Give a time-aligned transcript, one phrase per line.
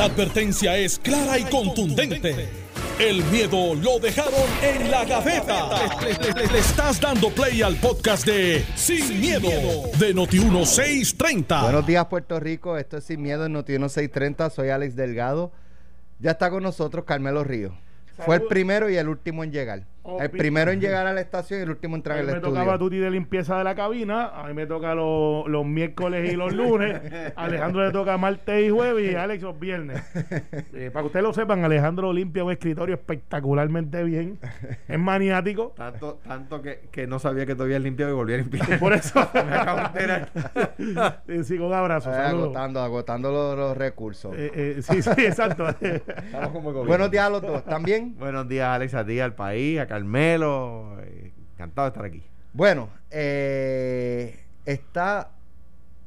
[0.00, 2.48] La advertencia es clara y contundente.
[2.98, 5.68] El miedo lo dejaron en la gaveta.
[6.00, 9.50] Le, le estás dando play al podcast de Sin, miedo,
[9.98, 11.64] de Noti1630.
[11.64, 12.78] Buenos días, Puerto Rico.
[12.78, 14.48] Esto es Sin Miedo en Noti1630.
[14.48, 15.52] Soy Alex Delgado.
[16.18, 17.74] Ya está con nosotros Carmelo Río.
[18.24, 19.84] Fue el primero y el último en llegar.
[20.18, 22.54] El primero en llegar a la estación y el último en entrar al me estudio.
[22.54, 26.36] tocaba tuti de limpieza de la cabina, a mí me toca los, los miércoles y
[26.36, 27.00] los lunes,
[27.36, 30.02] a Alejandro le toca martes y jueves y a Alex los viernes.
[30.72, 34.38] Eh, para que ustedes lo sepan, Alejandro limpia un escritorio espectacularmente bien,
[34.88, 35.72] es maniático.
[35.76, 38.78] Tanto, tanto que, que no sabía que todavía limpiado y volví a limpiar.
[38.80, 39.20] Por eso.
[39.34, 41.22] Me acabo de enterar.
[41.44, 42.12] Sí, un abrazo.
[42.12, 44.34] Eh, agotando, agotando los, los recursos.
[44.36, 45.68] Eh, eh, sí, sí, exacto.
[45.68, 46.84] Estamos como.
[46.84, 47.64] Buenos días a los dos.
[47.64, 48.16] ¿También?
[48.18, 50.96] Buenos días, Alex, a ti, al país, a Carmelo.
[51.02, 52.22] eh, encantado de estar aquí.
[52.52, 55.30] Bueno, eh, ¿está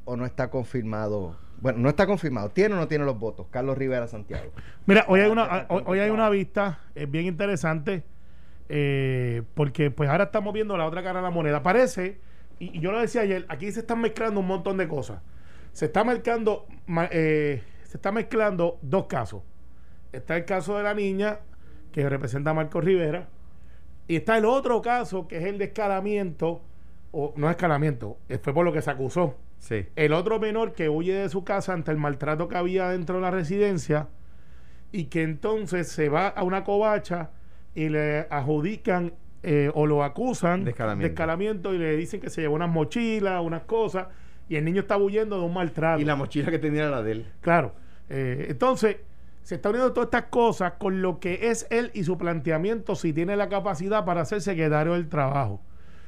[0.05, 1.38] o no está confirmado?
[1.61, 2.49] Bueno, no está confirmado.
[2.49, 3.47] ¿Tiene o no tiene los votos?
[3.49, 4.52] Carlos Rivera Santiago.
[4.85, 8.03] Mira, hoy hay una, hoy, hoy hay una vista eh, bien interesante
[8.67, 11.64] eh, porque pues ahora estamos viendo la otra cara de la moneda.
[11.64, 12.19] Parece,
[12.59, 15.21] y, y yo lo decía ayer, aquí se están mezclando un montón de cosas.
[15.71, 16.67] Se está mezclando,
[17.11, 19.44] eh, se está mezclando dos casos.
[20.11, 21.39] Está el caso de la niña
[21.91, 23.30] que representa a Marco Rivera
[24.07, 26.61] y está el otro caso que es el de escalamiento,
[27.11, 29.35] o no escalamiento, eh, fue por lo que se acusó.
[29.59, 29.85] Sí.
[29.95, 33.21] El otro menor que huye de su casa ante el maltrato que había dentro de
[33.21, 34.07] la residencia
[34.91, 37.31] y que entonces se va a una covacha
[37.73, 41.11] y le adjudican eh, o lo acusan De escalamiento.
[41.13, 44.07] escalamiento y le dicen que se llevó unas mochilas, unas cosas
[44.49, 46.01] y el niño está huyendo de un maltrato.
[46.01, 47.31] Y la mochila que tenía era la de él.
[47.41, 47.73] Claro.
[48.09, 48.97] Eh, entonces,
[49.44, 53.11] se está uniendo todas estas cosas con lo que es él y su planteamiento si
[53.11, 55.61] tiene la capacidad para ser secretario del trabajo.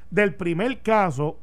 [0.10, 1.40] Del primer caso,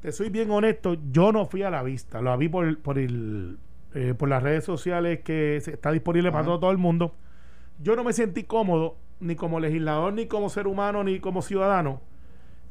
[0.00, 3.58] te soy bien honesto, yo no fui a la vista, lo vi por, por, el,
[3.94, 7.14] eh, por las redes sociales que está disponible para todo, todo el mundo.
[7.80, 12.00] Yo no me sentí cómodo, ni como legislador, ni como ser humano, ni como ciudadano,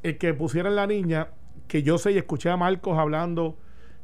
[0.04, 1.30] el que pusieran la niña,
[1.70, 3.58] que yo sé y escuché a Marcos hablando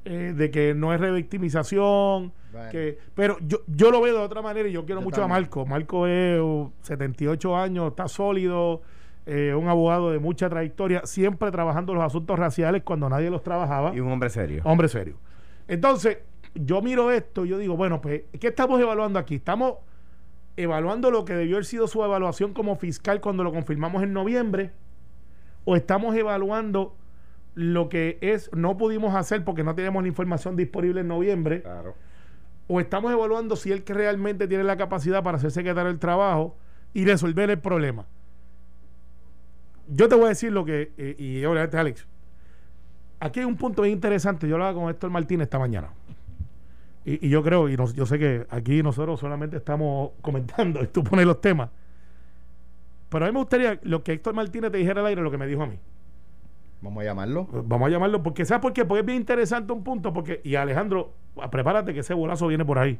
[0.05, 2.69] eh, de que no es revictimización, Bueno.
[2.71, 5.37] que, pero yo, yo lo veo de otra manera y yo quiero Yo mucho también.
[5.37, 5.65] a Marco.
[5.65, 8.81] Marco es uh, 78 años, está sólido,
[9.25, 13.95] eh, un abogado de mucha trayectoria, siempre trabajando los asuntos raciales cuando nadie los trabajaba.
[13.95, 14.61] Y un hombre serio.
[14.65, 15.15] Hombre serio.
[15.67, 16.17] Entonces,
[16.53, 19.35] yo miro esto y yo digo, bueno, pues, ¿qué estamos evaluando aquí?
[19.35, 19.75] Estamos
[20.57, 24.71] evaluando lo que debió haber sido su evaluación como fiscal cuando lo confirmamos en noviembre,
[25.65, 26.95] o estamos evaluando
[27.55, 31.95] lo que es, no pudimos hacer porque no teníamos la información disponible en noviembre, Claro.
[32.67, 36.55] o estamos evaluando si él que realmente tiene la capacidad para ser secretario del trabajo
[36.93, 38.05] y resolver el problema.
[39.87, 42.07] Yo te voy a decir lo que, eh, y obviamente Alex,
[43.19, 45.89] aquí hay un punto bien interesante, yo hablaba con Héctor Martínez esta mañana,
[47.05, 51.03] y, y yo creo, y yo sé que aquí nosotros solamente estamos comentando y tú
[51.03, 51.69] pones los temas,
[53.09, 55.37] pero a mí me gustaría lo que Héctor Martínez te dijera al aire, lo que
[55.37, 55.77] me dijo a mí.
[56.83, 57.47] Vamos a llamarlo.
[57.63, 58.83] Vamos a llamarlo, porque ¿sabes por qué?
[58.83, 61.13] Porque es bien interesante un punto, porque, y Alejandro,
[61.49, 62.99] prepárate que ese bolazo viene por ahí.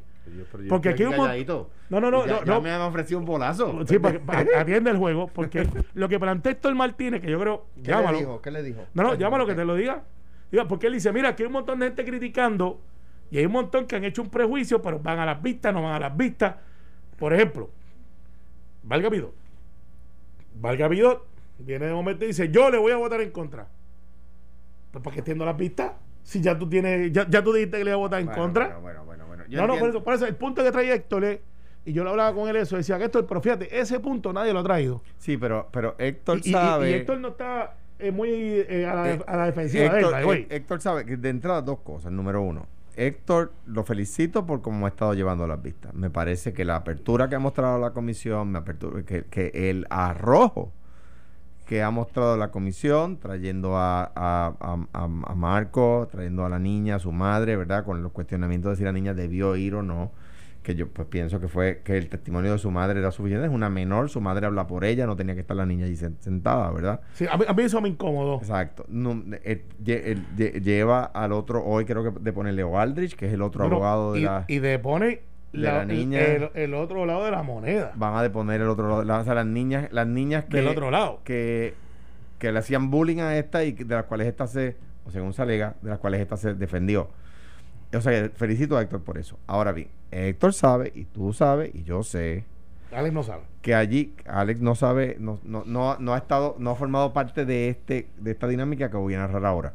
[0.70, 1.28] Porque aquí un mon-
[1.90, 2.60] No, no, no, Ya, no, ya no.
[2.62, 3.80] me han ofrecido un bolazo.
[3.86, 7.66] Sí, para, para- atiende el juego, porque lo que plantea Héctor Martínez, que yo creo,
[7.76, 8.12] ¿Qué llámalo.
[8.12, 8.40] le dijo?
[8.40, 8.86] ¿Qué le dijo?
[8.94, 10.02] No, no, llámalo que te lo diga.
[10.50, 12.80] Diga, porque él dice, mira, aquí hay un montón de gente criticando
[13.30, 15.82] y hay un montón que han hecho un prejuicio, pero van a las vistas, no
[15.82, 16.54] van a las vistas.
[17.18, 17.68] Por ejemplo,
[18.82, 19.10] Valga
[20.88, 21.26] Vidot.
[21.58, 23.68] Viene de momento y dice, yo le voy a votar en contra.
[24.90, 25.92] Pues para qué entiendo las vistas.
[26.22, 28.42] Si ya tú tienes, ya, ya tú dijiste que le iba a votar en Bueno,
[28.42, 28.78] contra.
[28.78, 29.26] Bueno, bueno, bueno.
[29.26, 29.44] bueno.
[29.48, 31.40] Yo No, no, por eso, por eso, el punto que trae Héctor es,
[31.84, 34.52] y yo lo hablaba con él eso, decía que Héctor, pero fíjate, ese punto nadie
[34.52, 35.02] lo ha traído.
[35.18, 36.90] Sí, pero, pero Héctor Y, sabe.
[36.90, 40.04] y Héctor no está eh, muy eh, a, la, Eh, a la defensiva de él,
[40.06, 40.46] Héctor, way.
[40.48, 42.10] Hé- Héctor sabe que de entrada dos cosas.
[42.10, 42.66] Número uno,
[42.96, 45.92] Héctor lo felicito por cómo ha estado llevando las vistas.
[45.92, 49.86] Me parece que la apertura que ha mostrado la comisión, me apertura, que, que el
[49.90, 50.72] arrojo
[51.66, 56.96] que ha mostrado la comisión, trayendo a, a, a- a- Marco, trayendo a la niña,
[56.96, 57.84] a su madre, ¿verdad?
[57.84, 60.12] Con los cuestionamientos de si la niña debió ir o no.
[60.62, 63.46] Que yo pues pienso que fue que el testimonio de su madre era suficiente.
[63.46, 65.94] Es una menor, su madre habla por ella, no tenía que estar la niña allí
[65.94, 67.00] sen- sentada, ¿verdad?
[67.12, 68.36] Sí, a, mí, a mí eso me incomodó.
[68.38, 68.86] Exacto.
[68.88, 73.34] No, eh, el- lleva al otro, hoy creo que de poner Leo Aldrich, que es
[73.34, 74.44] el otro abogado de y, la...
[74.48, 75.22] y depone de
[75.62, 76.20] la niña.
[76.20, 77.92] El, el otro lado de la moneda.
[77.96, 79.04] Van a deponer el otro lado.
[79.04, 81.20] la- o sea, las niñas, las niñas que, del otro lado.
[81.24, 81.74] que,
[82.38, 85.42] que le hacían bullying a esta y de las cuales esta se, o según se
[85.42, 87.08] alega, de las cuales esta se defendió.
[87.96, 89.38] O sea, que felicito a Héctor por eso.
[89.46, 92.44] Ahora bien, Héctor sabe, y tú sabes, y yo sé,
[92.92, 93.42] Alex no sabe.
[93.62, 97.44] que allí Alex no sabe, no, no, no, no ha estado, no ha formado parte
[97.44, 99.74] de este, de esta dinámica que voy a narrar ahora.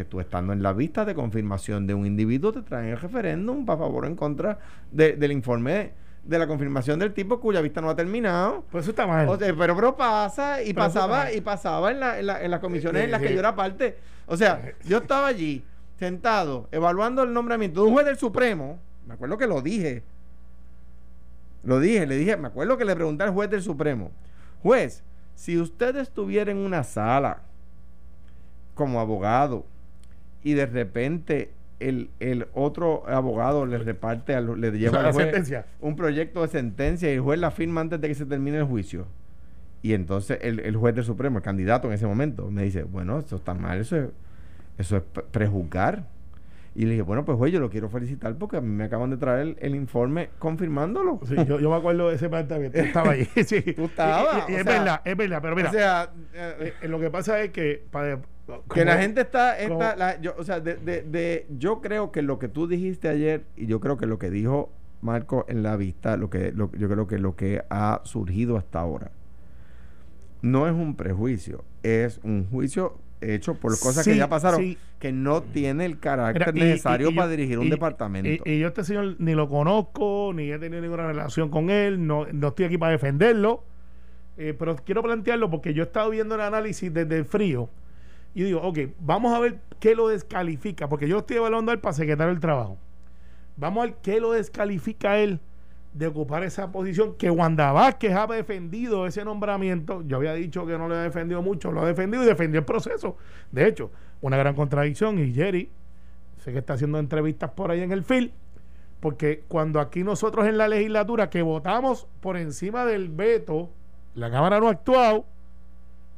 [0.00, 3.66] Que tú estando en la vista de confirmación de un individuo te traen el referéndum
[3.66, 4.58] para favor o en contra
[4.90, 5.92] del informe
[6.24, 8.64] de la confirmación del tipo cuya vista no ha terminado.
[8.70, 9.28] Pues eso está mal.
[9.38, 13.30] pero, pero pasa y pasaba y pasaba en, la, en, las comisiones en las que
[13.34, 13.98] yo era parte.
[14.24, 15.62] O sea, yo estaba allí
[15.98, 18.78] sentado evaluando el nombramiento de un juez del Supremo.
[19.06, 20.02] Me acuerdo que lo dije.
[21.62, 24.12] Lo dije, le dije, me acuerdo que le pregunté al juez del Supremo.
[24.62, 25.02] Juez,
[25.34, 27.42] si usted estuviera en una sala
[28.74, 29.66] como abogado
[30.42, 31.50] y de repente
[31.80, 37.14] el, el otro abogado le reparte, le lleva al juez un proyecto de sentencia y
[37.14, 39.06] el juez la firma antes de que se termine el juicio.
[39.82, 43.18] Y entonces el, el juez del Supremo, el candidato en ese momento, me dice, bueno,
[43.18, 44.08] eso está mal, eso es,
[44.76, 46.06] eso es prejuzgar.
[46.74, 49.10] Y le dije, bueno, pues güey, yo lo quiero felicitar porque a mí me acaban
[49.10, 51.18] de traer el, informe confirmándolo.
[51.24, 52.78] Sí, yo, yo, me acuerdo de ese planteamiento.
[52.80, 53.28] Estaba ahí.
[53.44, 53.60] Sí.
[53.74, 54.48] Tú estabas.
[54.48, 55.40] es verdad, es verdad.
[55.42, 57.84] Pero mira, o sea, eh, eh, lo que pasa es que.
[57.90, 58.20] Para,
[58.72, 59.58] que la gente está.
[59.58, 63.44] está yo, o sea, de, de, de, yo creo que lo que tú dijiste ayer
[63.56, 64.70] y yo creo que lo que dijo
[65.00, 68.80] Marco en la vista, lo que lo, yo creo que lo que ha surgido hasta
[68.80, 69.10] ahora
[70.42, 75.42] no es un prejuicio, es un juicio hecho por cosas que ya pasaron, que no
[75.42, 78.42] tiene el carácter necesario para dirigir un departamento.
[78.48, 82.26] Y, yo este señor ni lo conozco, ni he tenido ninguna relación con él, no,
[82.32, 83.64] no estoy aquí para defenderlo,
[84.36, 87.68] eh, pero quiero plantearlo porque yo he estado viendo el análisis desde el frío
[88.34, 91.80] y digo, ok, vamos a ver qué lo descalifica, porque yo estoy evaluando a él
[91.80, 92.78] para secretario del trabajo.
[93.56, 95.40] Vamos a ver qué lo descalifica a él
[95.92, 100.02] de ocupar esa posición que Wanda Vázquez ha defendido ese nombramiento.
[100.06, 102.64] Yo había dicho que no lo ha defendido mucho, lo ha defendido y defendió el
[102.64, 103.16] proceso.
[103.50, 103.90] De hecho,
[104.20, 105.70] una gran contradicción y Jerry,
[106.38, 108.32] sé que está haciendo entrevistas por ahí en el FIL,
[109.00, 113.70] porque cuando aquí nosotros en la legislatura que votamos por encima del veto,
[114.14, 115.24] la Cámara no ha actuado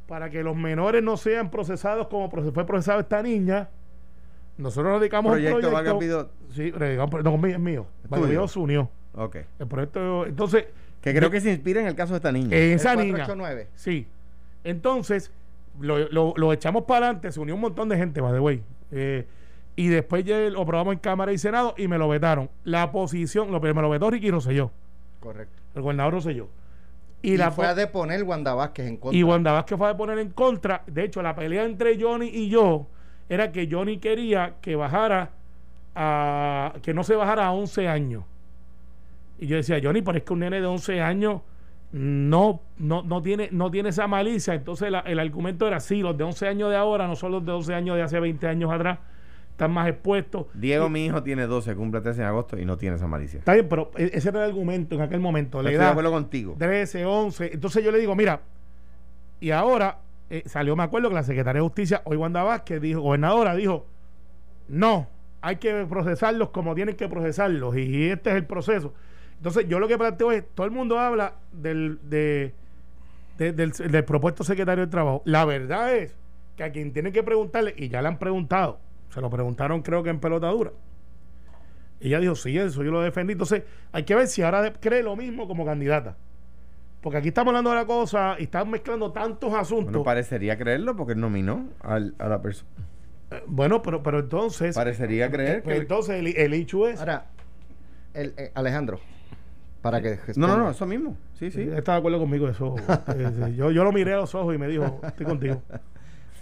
[0.07, 3.69] para que los menores no sean procesados como fue procesado esta niña.
[4.57, 6.29] Nosotros nos dedicamos a un proyecto.
[6.51, 7.87] Sí, no, es mío.
[8.07, 8.89] Valga se unió.
[9.15, 9.37] Ok.
[9.59, 10.65] El proyecto, entonces.
[11.01, 12.55] Que creo que se inspira en el caso de esta niña.
[12.55, 13.27] En esa niña.
[13.75, 14.07] Sí.
[14.63, 15.31] Entonces,
[15.79, 18.63] lo, lo, echamos para adelante, se unió un montón de gente, by the way.
[18.91, 19.27] Eh,
[19.75, 22.49] y después ya lo aprobamos en Cámara y Senado y me lo vetaron.
[22.63, 24.71] La posición, lo, me lo vetó Ricky Rosselló.
[25.19, 25.61] Correcto.
[25.75, 26.47] El gobernador Rosselló.
[27.21, 29.17] Y, la fue a deponer Wanda Vázquez en contra.
[29.17, 30.83] Y Wanda Vázquez fue a deponer en contra.
[30.87, 32.87] De hecho, la pelea entre Johnny y yo
[33.29, 35.31] era que Johnny quería que bajara
[35.95, 36.73] a.
[36.81, 38.23] que no se bajara a 11 años.
[39.39, 41.41] Y yo decía, Johnny, pero es que un nene de 11 años
[41.91, 44.53] no, no, no, tiene, no tiene esa malicia.
[44.53, 47.51] Entonces el argumento era, sí, los de 11 años de ahora no son los de
[47.51, 48.99] 11 años de hace 20 años atrás.
[49.51, 50.47] Están más expuestos.
[50.55, 53.37] Diego, mi hijo, tiene 12, cumple 13 en agosto y no tiene esa malicia.
[53.37, 55.61] Está bien, pero e, ese era el argumento en aquel momento.
[55.61, 56.55] Le estoy de acuerdo contigo.
[56.57, 57.51] 13, 11.
[57.53, 58.41] Entonces yo le digo, mira,
[59.39, 59.99] y ahora
[60.31, 63.85] eh, salió, me acuerdo que la secretaria de Justicia, hoy Wanda Vázquez, dijo, gobernadora, dijo,
[64.67, 65.07] no,
[65.41, 68.93] hay que procesarlos como tienen que procesarlos y este es el proceso.
[69.43, 72.53] Entonces, yo lo que planteo es, todo el mundo habla del, del,
[73.37, 75.21] del, propuesto secretario de Trabajo.
[75.25, 76.15] La verdad es
[76.55, 78.79] que a quien tiene que preguntarle, y ya le han preguntado,
[79.09, 80.71] se lo preguntaron creo que en pelotadura.
[81.99, 83.33] Ella dijo, sí, eso yo lo defendí.
[83.33, 86.15] Entonces, hay que ver si ahora cree lo mismo como candidata.
[87.01, 89.91] Porque aquí estamos hablando de la cosa y estamos mezclando tantos asuntos.
[89.91, 92.69] No parecería creerlo porque nominó a la persona.
[93.29, 94.73] Eh, bueno, pero, pero entonces.
[94.73, 95.75] Parecería creer eh, que.
[95.75, 97.01] Entonces, el, el hecho es.
[97.01, 97.25] Ahora,
[98.13, 99.01] el, eh, Alejandro,
[99.83, 101.17] para que no, no, no, eso mismo.
[101.37, 101.69] Sí, sí.
[101.75, 102.75] Está de acuerdo conmigo eso.
[103.15, 105.61] Eh, yo, yo lo miré a los ojos y me dijo, estoy contigo.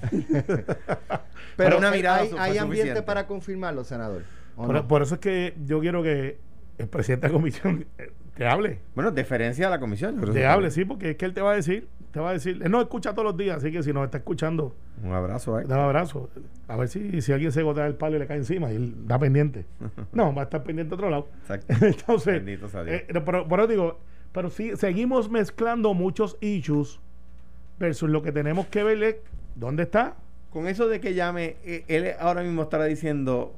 [1.57, 4.23] Pero una mirada hay, ambiente para confirmarlo, senador.
[4.55, 6.37] Por, eso es que yo quiero que
[6.77, 8.79] el presidente de la comisión eh, te hable.
[8.93, 10.21] Bueno, deferencia a la comisión.
[10.33, 12.59] Te hable, sí, porque es que él te va a decir te va a decir,
[12.61, 15.71] él no escucha todos los días, así que si nos está escuchando, un abrazo, un
[15.71, 16.29] abrazo.
[16.67, 19.07] A ver si, si alguien se gotea el palo y le cae encima y él
[19.07, 19.65] da pendiente.
[20.11, 21.29] no, va a estar pendiente a otro lado.
[21.41, 21.73] Exacto.
[21.85, 22.43] Entonces,
[22.87, 23.99] eh, pero, pero digo,
[24.31, 26.99] pero sí, seguimos mezclando muchos issues
[27.79, 29.21] versus lo que tenemos que ver
[29.55, 30.15] dónde está.
[30.51, 33.55] Con eso de que llame, eh, él ahora mismo estará diciendo,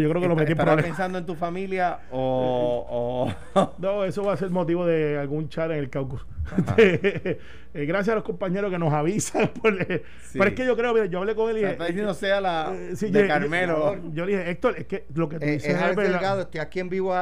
[0.00, 3.30] yo creo que lo metí por pensando en tu familia o,
[3.78, 6.26] No, eso va a ser motivo de algún chat en el caucus.
[7.74, 9.50] Eh, gracias a los compañeros que nos avisan.
[9.62, 11.64] Pero es que yo creo, mira, yo hablé con él y...
[11.64, 13.96] está diciendo sea la eh, de Carmelo.
[14.12, 16.80] Yo, le dije, Héctor, es que lo que tú eh, dices es, Delgado, estoy aquí
[16.80, 17.14] en vivo.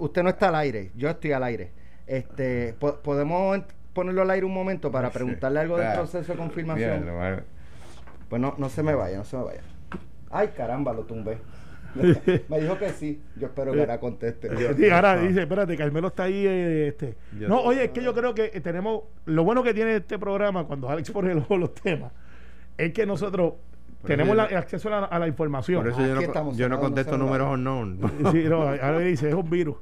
[0.00, 1.72] usted no está al aire, yo estoy al aire.
[2.06, 3.60] Este, ¿Podemos
[3.92, 7.04] ponerlo al aire un momento para preguntarle algo del proceso de confirmación?
[8.30, 9.60] Pues no, no se me vaya, no se me vaya.
[10.30, 11.36] Ay, caramba, lo tumbé.
[11.94, 13.20] Me dijo que sí.
[13.36, 14.48] Yo espero que ahora conteste.
[14.76, 16.46] Sí, ahora dice, espérate, Carmelo está ahí.
[16.46, 17.16] Eh, este.
[17.32, 19.04] no, oye, es que yo creo que tenemos.
[19.26, 22.12] Lo bueno que tiene este programa cuando Alex pone los, los temas
[22.76, 23.54] es que nosotros
[24.04, 25.82] tenemos el acceso a la, información.
[25.82, 27.84] Por eso yo no, yo no contesto números o no.
[28.32, 29.76] Sí, no, ahora dice, es un virus.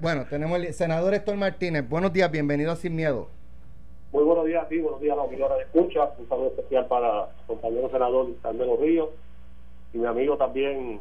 [0.00, 1.88] bueno, tenemos el senador Héctor Martínez.
[1.88, 3.28] Buenos días, bienvenido a Sin Miedo.
[4.12, 6.10] Muy buenos días a ti, buenos días a la opinión de escucha.
[6.16, 9.08] Un saludo especial para el compañero senador Carmelo Ríos
[9.92, 11.00] y mi amigo también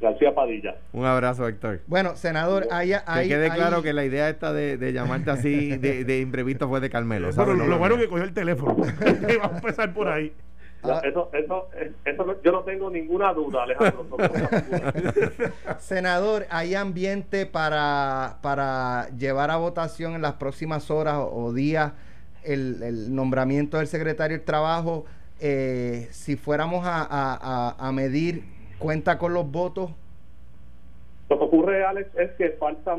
[0.00, 0.76] García Padilla.
[0.92, 1.80] Un abrazo, Héctor.
[1.86, 6.20] Bueno, senador, ahí, que quede claro que la idea esta de, llamarte así de, de,
[6.20, 7.30] imprevisto fue de Carmelo.
[7.34, 8.76] Bueno, lo, bueno que cogió el teléfono.
[8.76, 10.32] Vamos a empezar por ahí.
[10.82, 11.00] Ah.
[11.02, 11.68] Eso, eso,
[12.04, 14.06] eso, yo no tengo ninguna duda, Alejandro.
[15.78, 21.92] Senador, ¿hay ambiente para, para llevar a votación en las próximas horas o, días
[22.42, 25.06] el, el, nombramiento del secretario del Trabajo?
[25.40, 28.44] Eh, si fuéramos a, a, a medir
[28.84, 29.90] cuenta con los votos?
[31.30, 32.98] Lo que ocurre, Alex, es que falta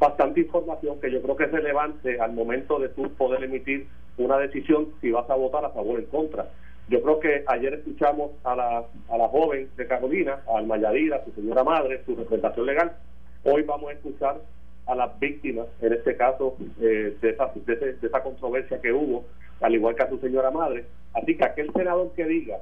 [0.00, 3.86] bastante información que yo creo que es relevante al momento de tú poder emitir
[4.18, 6.48] una decisión si vas a votar a favor o en contra.
[6.88, 11.30] Yo creo que ayer escuchamos a la, a la joven de Carolina, al Mayadira, su
[11.40, 12.92] señora madre, su representación legal.
[13.44, 14.40] Hoy vamos a escuchar
[14.86, 19.24] a las víctimas, en este caso, eh, de, esa, de, de esa controversia que hubo,
[19.60, 20.86] al igual que a su señora madre.
[21.14, 22.58] Así que aquel senador que diga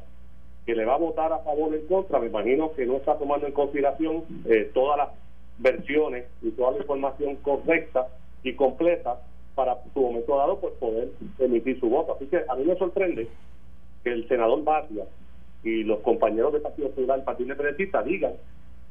[0.68, 3.16] que le va a votar a favor o en contra, me imagino que no está
[3.16, 5.08] tomando en consideración eh, todas las
[5.56, 8.06] versiones y toda la información correcta
[8.42, 9.18] y completa
[9.54, 11.08] para su momento dado pues poder
[11.38, 12.16] emitir su voto.
[12.16, 13.28] Así que a mí me sorprende
[14.04, 15.06] que el senador Batia
[15.64, 18.34] y los compañeros del Partido Federal, Partido Independentista, digan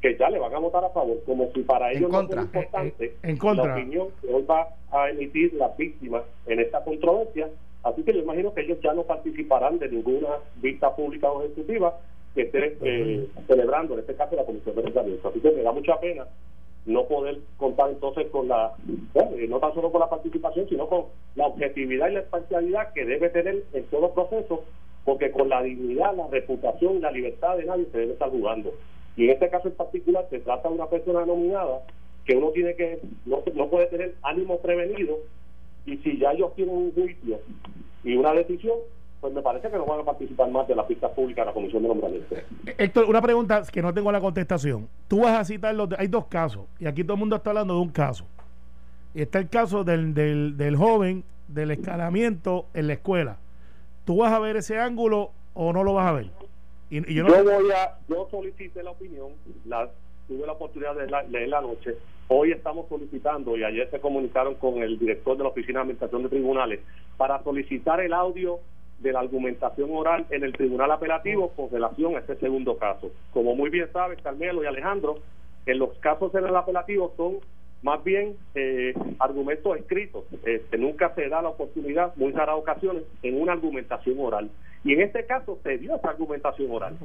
[0.01, 3.05] que ya le van a votar a favor, como si para ellos no fuera importante
[3.05, 7.48] eh, eh, en la opinión que hoy va a emitir las víctimas en esta controversia
[7.88, 11.98] Así que yo imagino que ellos ya no participarán de ninguna vista pública o ejecutiva
[12.36, 15.29] que esté eh, celebrando, en este caso, la Comisión de Reglamento.
[15.29, 16.27] Así que me da mucha pena
[16.86, 18.74] no poder contar entonces con la,
[19.13, 23.06] bueno, no tan solo con la participación, sino con la objetividad y la imparcialidad que
[23.06, 24.63] debe tener en todo proceso,
[25.03, 28.74] porque con la dignidad, la reputación y la libertad de nadie se debe estar jugando.
[29.17, 31.82] Y en este caso en particular se trata de una persona nominada
[32.25, 35.20] que uno tiene que, no, no puede tener ánimo prevenido
[35.88, 37.39] y si ya ellos tienen un juicio
[38.03, 38.75] y una decisión,
[39.22, 41.53] pues me parece que no van a participar más de la pista pública de la
[41.53, 42.36] Comisión de Nombramiento.
[42.77, 44.88] Héctor, una pregunta que no tengo la contestación.
[45.08, 45.89] Tú vas a citar los...
[45.98, 48.25] Hay dos casos, y aquí todo el mundo está hablando de un caso.
[49.15, 53.38] Y está el caso del, del, del joven, del escalamiento en la escuela.
[54.03, 56.29] ¿Tú vas a ver ese ángulo o no lo vas a ver?
[56.89, 57.44] Y, yo, no...
[57.44, 57.98] voy a...
[58.10, 59.29] Yo solicité la opinión,
[59.65, 59.89] la,
[60.27, 61.96] tuve la oportunidad de leer la noche
[62.29, 66.24] Hoy estamos solicitando, y ayer se comunicaron con el director de la Oficina de Administración
[66.24, 66.81] de Tribunales,
[67.15, 68.60] para solicitar el audio
[69.00, 73.12] de la argumentación oral en el Tribunal Apelativo con relación a este segundo caso.
[73.31, 75.19] Como muy bien sabes, Carmelo y Alejandro,
[75.65, 77.38] en los casos en el apelativo son
[77.81, 80.25] más bien eh, argumentos escritos.
[80.43, 84.50] Este, nunca se da la oportunidad, muy raras ocasiones, en una argumentación oral.
[84.84, 86.98] Y en este caso se dio esa argumentación oral.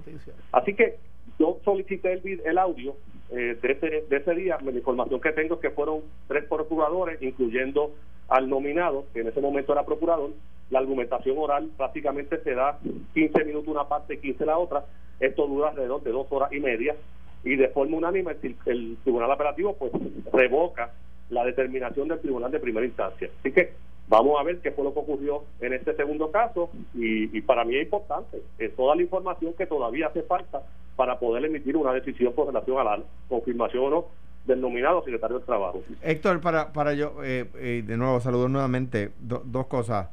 [0.51, 0.97] Así que
[1.39, 2.95] yo solicité el, audio
[3.31, 4.59] eh, de, ese, de ese día.
[4.63, 7.93] La información que tengo es que fueron tres procuradores, incluyendo
[8.29, 10.31] al nominado, que en ese momento era procurador.
[10.71, 12.79] La argumentación oral prácticamente se da
[13.15, 14.85] 15 minutos una parte y 15 la otra.
[15.21, 16.97] Esto dura alrededor de dos horas y media.
[17.45, 19.93] Y de forma unánime el, el Tribunal Operativo pues
[20.33, 20.93] revoca
[21.29, 23.29] la determinación del Tribunal de Primera Instancia.
[23.41, 23.73] Así que
[24.09, 27.77] Vamos a ver qué fue lo que ocurrió en este segundo caso y, para mí
[27.77, 30.63] es importante es toda la información que todavía hace falta
[30.97, 34.07] para poder emitir una decisión con relación a la confirmación o no
[34.45, 35.83] del nominado secretario del Trabajo.
[36.03, 39.13] Héctor, para, para yo, eh, eh, de nuevo, saludo nuevamente.
[39.21, 40.11] dos cosas.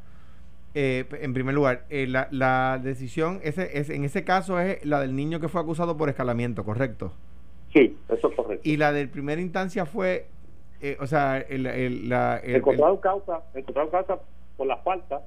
[0.76, 5.16] Eh, en primer lugar, la, la, decisión ese, es, en ese caso es la del
[5.16, 7.12] niño que fue acusado por escalamiento, ¿correcto?
[7.74, 8.62] Sí, eso es correcto.
[8.64, 10.28] Y la de primera instancia fue
[10.82, 14.20] eh, o sea, el, el, la, el, encontraron causa, encontraron causa
[14.58, 15.22] por la falta,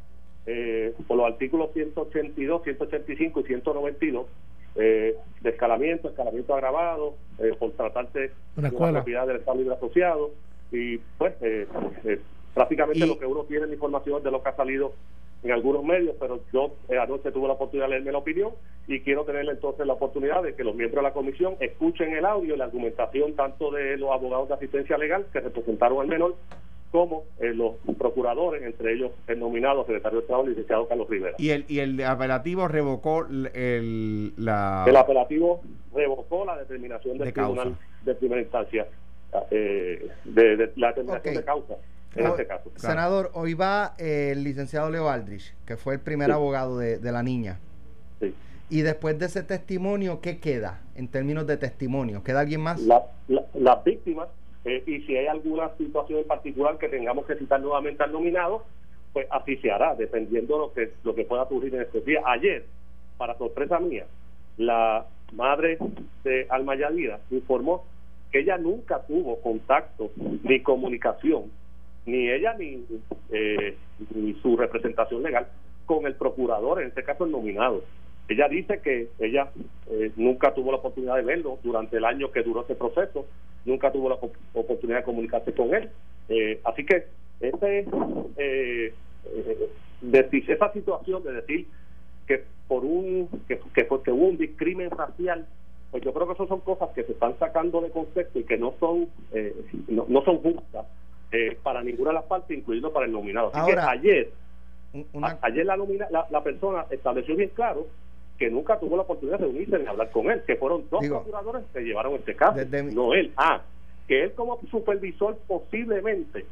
[0.46, 4.26] eh, por los artículos 182, 185 y 192
[4.74, 9.74] eh, de escalamiento, escalamiento agravado, eh, por tratarse una de una propiedad del Estado Libre
[9.74, 10.30] Asociado
[10.70, 11.66] y pues eh,
[12.04, 12.20] eh
[12.54, 14.92] prácticamente lo que uno tiene en información de lo que ha salido
[15.42, 18.52] en algunos medios, pero yo eh, anoche tuve la oportunidad de leerme la opinión
[18.86, 22.24] y quiero tener entonces la oportunidad de que los miembros de la comisión escuchen el
[22.24, 26.36] audio y la argumentación tanto de los abogados de asistencia legal que representaron al menor
[26.92, 31.36] como eh, los procuradores, entre ellos el nominado secretario de Estado, licenciado Carlos Rivera.
[31.38, 34.84] ¿Y el, y el apelativo revocó el, la...
[34.86, 35.62] El apelativo
[35.94, 38.86] revocó la determinación del tribunal de primera instancia,
[39.50, 41.74] eh, de, la determinación de causa.
[42.14, 42.70] En este caso.
[42.76, 47.58] Senador, hoy va el licenciado Leo Aldrich, que fue el primer abogado de, la niña.
[48.20, 48.34] Sí.
[48.70, 52.22] Y después de ese testimonio, ¿qué queda en términos de testimonio?
[52.22, 52.80] ¿Queda alguien más?
[53.54, 54.28] las víctimas,
[54.64, 58.64] eh, y si hay alguna situación en particular que tengamos que citar nuevamente al nominado,
[59.12, 62.22] pues así se hará, dependiendo de lo que, lo que pueda ocurrir en estos días.
[62.26, 62.64] Ayer,
[63.18, 64.06] para sorpresa mía,
[64.56, 65.78] la madre
[66.24, 67.84] de Alma Yadira informó
[68.30, 71.50] que ella nunca tuvo contacto ni comunicación,
[72.06, 72.84] ni ella ni,
[73.30, 73.76] eh,
[74.14, 75.46] ni su representación legal
[75.86, 77.82] con el procurador, en este caso el nominado.
[78.28, 79.50] Ella dice que ella
[79.90, 83.26] eh, nunca tuvo la oportunidad de verlo durante el año que duró ese proceso,
[83.64, 84.18] nunca tuvo la
[84.54, 85.90] oportunidad de comunicarse con él.
[86.28, 87.06] Eh, así que
[87.40, 87.86] ese,
[88.36, 88.94] eh,
[90.48, 91.66] esa situación de decir
[92.26, 95.46] que por un que, que, hubo un discrimen racial
[95.90, 98.56] pues yo creo que eso son cosas que se están sacando de concepto y que
[98.56, 99.08] no son
[99.88, 100.86] no, son justas
[101.62, 104.30] para ninguna de las partes incluido para el nominado así que ayer
[105.40, 105.76] ayer la,
[106.10, 107.86] la, la persona estableció bien claro
[108.42, 111.62] que nunca tuvo la oportunidad de unirse ni hablar con él, que fueron dos procuradores
[111.72, 112.58] que llevaron este caso,
[112.92, 113.32] no él.
[113.36, 113.60] Ah,
[114.08, 116.44] que él como supervisor posiblemente,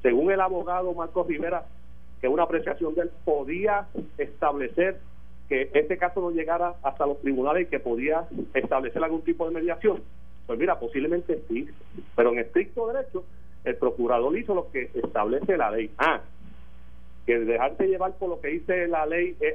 [0.00, 1.66] según el abogado Marcos Rivera,
[2.22, 3.86] que una apreciación de él podía
[4.16, 4.98] establecer
[5.50, 9.54] que este caso no llegara hasta los tribunales y que podía establecer algún tipo de
[9.54, 10.02] mediación.
[10.46, 11.68] Pues mira, posiblemente sí,
[12.16, 13.24] pero en estricto derecho,
[13.64, 15.90] el procurador hizo lo que establece la ley.
[15.98, 16.20] Ah,
[17.26, 19.54] que dejarse llevar por lo que dice la ley es,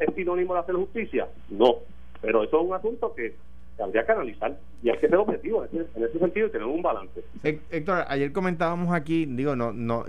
[0.00, 1.28] es sinónimo de hacer justicia.
[1.50, 1.76] No,
[2.20, 3.34] pero eso es un asunto que
[3.82, 7.22] habría que analizar y hay que ser objetivo en ese, sentido y tener un balance.
[7.42, 10.04] Héctor, ayer comentábamos aquí, digo, no, no,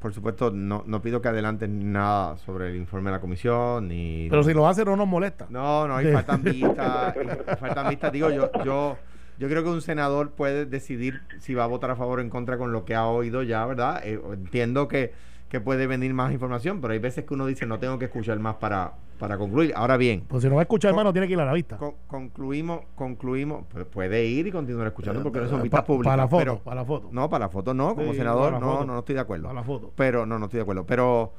[0.00, 4.28] por supuesto, no, no pido que adelanten nada sobre el informe de la comisión ni.
[4.30, 5.46] Pero si lo hace no nos molesta.
[5.50, 7.14] No, no, hay faltan vistas,
[7.60, 8.12] faltan vistas.
[8.12, 8.96] Digo, yo, yo,
[9.40, 12.30] yo creo que un senador puede decidir si va a votar a favor o en
[12.30, 14.00] contra con lo que ha oído ya, ¿verdad?
[14.04, 15.12] Eh, entiendo que
[15.50, 18.38] que puede venir más información, pero hay veces que uno dice no tengo que escuchar
[18.38, 19.72] más para, para concluir.
[19.74, 20.22] Ahora bien.
[20.28, 21.76] Pues si no va a escuchar más, no tiene que ir a la vista.
[22.06, 26.12] concluimos, concluimos, pues puede ir y continuar escuchando porque no son vistas públicas.
[26.12, 27.08] Para la foto, para la foto.
[27.10, 29.48] No, para la foto no, como senador no, no, no estoy de acuerdo.
[29.48, 29.92] Para la foto.
[29.96, 30.86] Pero no, no estoy de acuerdo.
[30.86, 31.32] Pero,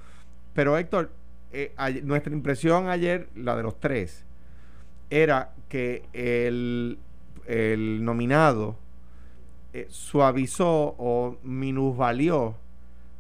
[0.54, 1.12] pero Héctor,
[1.54, 4.26] eh, nuestra impresión ayer, la de los tres,
[5.10, 7.00] era que el,
[7.52, 8.78] el nominado
[9.74, 12.56] eh, suavizó o minusvalió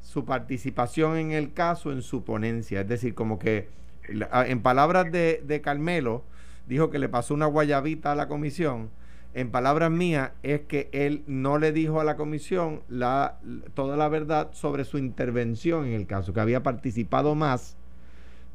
[0.01, 2.81] su participación en el caso en su ponencia.
[2.81, 3.69] Es decir, como que
[4.07, 6.23] en palabras de, de Carmelo,
[6.67, 8.89] dijo que le pasó una guayabita a la comisión.
[9.33, 13.39] En palabras mías, es que él no le dijo a la comisión la,
[13.73, 17.77] toda la verdad sobre su intervención en el caso, que había participado más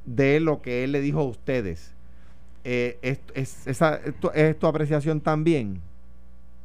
[0.04, 1.95] de lo que él le dijo a ustedes.
[2.68, 4.00] Eh, es, es, esa,
[4.34, 5.80] ¿Es tu apreciación también?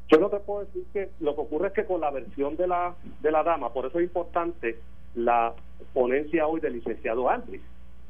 [0.08, 2.66] Yo no te puedo decir que lo que ocurre es que con la versión de
[2.68, 4.80] la, de la dama, por eso es importante
[5.14, 5.54] la
[5.94, 7.62] ponencia hoy del licenciado Andrés,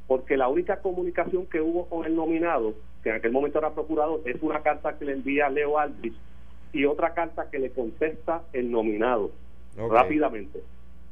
[0.07, 4.21] porque la única comunicación que hubo con el nominado, que en aquel momento era procurador,
[4.23, 6.15] es una carta que le envía Leo Aldrich
[6.71, 9.31] y otra carta que le contesta el nominado
[9.75, 10.63] rápidamente.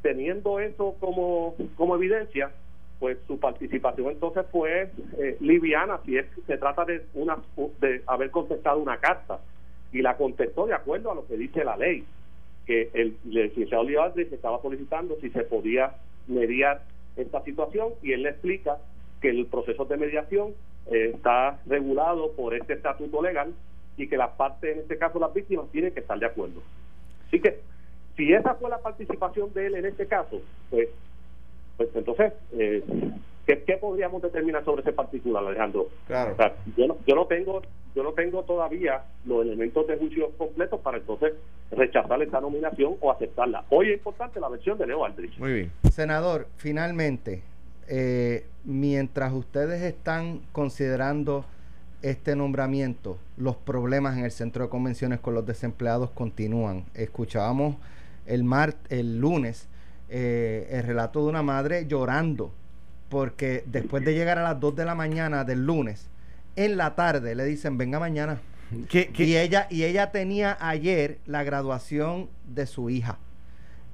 [0.02, 2.52] Teniendo eso como, como evidencia,
[3.00, 7.38] pues su participación entonces fue eh, liviana si es se trata de una
[7.80, 9.40] de haber contestado una carta
[9.92, 12.06] y la contestó de acuerdo a lo que dice la ley,
[12.66, 15.96] que el, licenciado se estaba solicitando si se podía
[16.28, 16.84] mediar
[17.16, 18.78] esta situación y él le explica
[19.22, 20.54] que el proceso de mediación
[20.92, 23.54] eh, está regulado por este estatuto legal
[23.98, 26.62] y que las partes, en este caso las víctimas, tienen que estar de acuerdo.
[27.28, 27.60] Así que,
[28.16, 30.88] si esa fue la participación de él en este caso, pues,
[31.80, 32.84] pues entonces eh,
[33.46, 35.90] ¿Qué, podríamos determinar sobre ese particular, Alejandro?
[36.06, 36.36] Claro.
[36.78, 37.62] yo, no, yo no tengo
[37.96, 41.34] yo no tengo todavía los elementos de juicio completos para entonces
[41.72, 43.66] rechazar esta nominación o aceptarla.
[43.70, 45.40] Hoy es importante la versión de Leo Aldrich.
[45.40, 45.72] Muy bien.
[45.92, 47.42] Senador, finalmente,
[47.88, 51.46] eh, mientras ustedes están considerando
[52.04, 56.86] este nombramiento, los problemas en el centro de convenciones con los desempleados continúan.
[56.94, 57.78] Escuchábamos
[58.28, 59.68] el, mar, el lunes
[60.10, 62.52] eh, el relato de una madre llorando
[63.10, 66.08] porque después de llegar a las 2 de la mañana del lunes,
[66.56, 68.40] en la tarde le dicen, venga mañana.
[68.72, 73.18] Y, ella, y ella tenía ayer la graduación de su hija.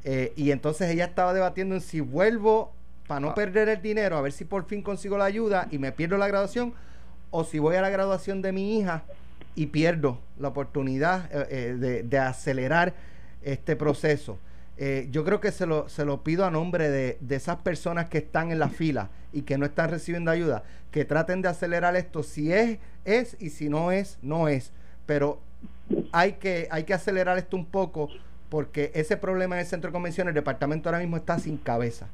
[0.03, 2.73] Eh, y entonces ella estaba debatiendo en si vuelvo
[3.07, 3.35] para no ah.
[3.35, 6.27] perder el dinero, a ver si por fin consigo la ayuda y me pierdo la
[6.27, 6.73] graduación,
[7.31, 9.03] o si voy a la graduación de mi hija
[9.55, 12.93] y pierdo la oportunidad eh, eh, de, de acelerar
[13.41, 14.37] este proceso.
[14.77, 18.09] Eh, yo creo que se lo, se lo pido a nombre de, de, esas personas
[18.09, 21.95] que están en la fila y que no están recibiendo ayuda, que traten de acelerar
[21.95, 22.23] esto.
[22.23, 24.71] Si es, es y si no es, no es.
[25.05, 25.39] Pero
[26.11, 28.09] hay que, hay que acelerar esto un poco
[28.49, 32.07] porque ese problema en el centro de convenciones, el departamento ahora mismo está sin cabeza.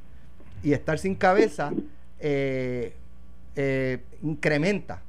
[0.63, 1.71] Y estar sin cabeza
[2.19, 2.93] eh,
[3.55, 5.01] eh, incrementa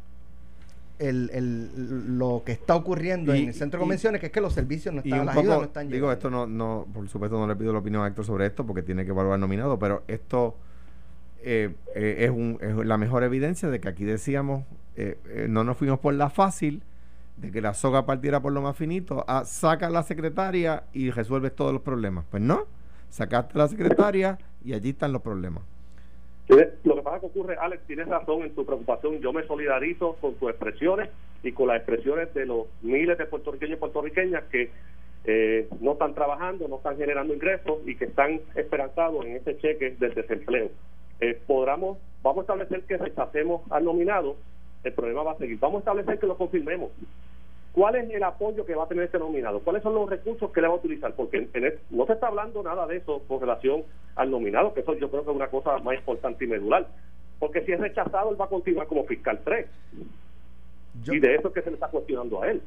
[1.09, 4.53] el, el, lo que está ocurriendo en el centro de convenciones, que es que los
[4.53, 5.89] servicios no están, las ayudas no están.
[5.89, 8.67] Digo, esto no, no, por supuesto no le pido la opinión a Héctor sobre esto
[8.67, 10.57] porque tiene que evaluar nominado, pero esto
[11.43, 14.65] eh, eh, es, un, es la mejor evidencia de que aquí decíamos,
[15.49, 16.83] no nos fuimos por la fácil,
[17.37, 21.11] de que la soga partiera por lo más finito, a, saca a la secretaria y
[21.11, 22.25] resuelves todos los problemas.
[22.31, 22.67] Pues no,
[23.09, 25.65] sacaste a la secretaria y allí están los problemas.
[26.49, 29.21] Lo que pasa que ocurre, Alex, tienes razón en tu preocupación.
[29.21, 31.09] Yo me solidarizo con tus expresiones
[31.43, 34.71] y con las expresiones de los miles de puertorriqueños y puertorriqueñas que
[35.25, 39.97] eh, no están trabajando, no están generando ingresos y que están esperanzados en ese cheque
[39.99, 40.71] del desempleo.
[41.21, 44.37] Eh, vamos a establecer que rechacemos al nominado,
[44.83, 45.59] el problema va a seguir.
[45.61, 46.91] Vamos a establecer que lo confirmemos.
[47.73, 49.61] ¿Cuál es el apoyo que va a tener este nominado?
[49.61, 51.15] ¿Cuáles son los recursos que le va a utilizar?
[51.15, 51.49] Porque
[51.91, 53.83] no se está hablando nada de eso con relación
[54.15, 56.87] al nominado, que eso yo creo que es una cosa más importante y medular.
[57.39, 59.67] Porque si es rechazado, él va a continuar como fiscal 3.
[61.07, 62.63] y de eso es que se le está cuestionando a él.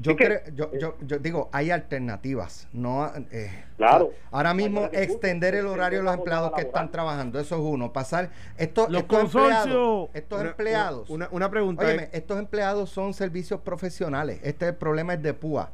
[0.00, 2.68] Yo, creo, yo, yo, yo, digo, hay alternativas.
[2.72, 4.12] No, eh, claro.
[4.30, 7.92] Ahora mismo extender el horario de los empleados que están trabajando, eso es uno.
[7.92, 11.10] Pasar estos, los estos empleados, estos empleados.
[11.10, 11.92] Una, una pregunta.
[11.92, 14.38] estos empleados son servicios profesionales.
[14.42, 15.70] Este es el problema es de PUA.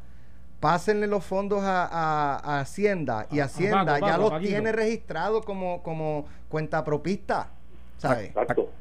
[0.61, 7.51] Pásenle los fondos a, Hacienda y Hacienda ya los tiene registrados como, como cuenta propista.
[7.99, 8.33] ¿sabes?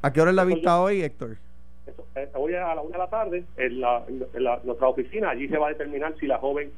[0.02, 1.36] ¿A, qué hora es la vista hoy, Héctor?
[2.16, 4.04] Eh, hoy a la una de la tarde en, la,
[4.62, 6.70] nuestra oficina, allí se va a determinar si la joven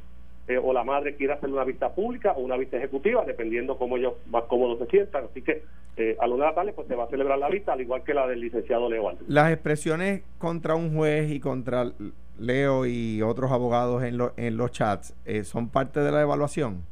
[0.48, 3.98] eh, o la madre quiere hacer una vista pública o una vista ejecutiva, dependiendo cómo
[3.98, 5.24] ellos más cómodos se sientan.
[5.24, 5.62] Así que
[5.98, 7.82] eh, a la una de la tarde pues se va a celebrar la vista, al
[7.82, 11.92] igual que la del licenciado Leo Las expresiones contra un juez y contra
[12.38, 16.82] Leo y otros abogados en, en los chats son parte de la evaluación.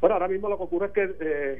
[0.00, 1.58] Bueno, ahora mismo lo que ocurre es que eh,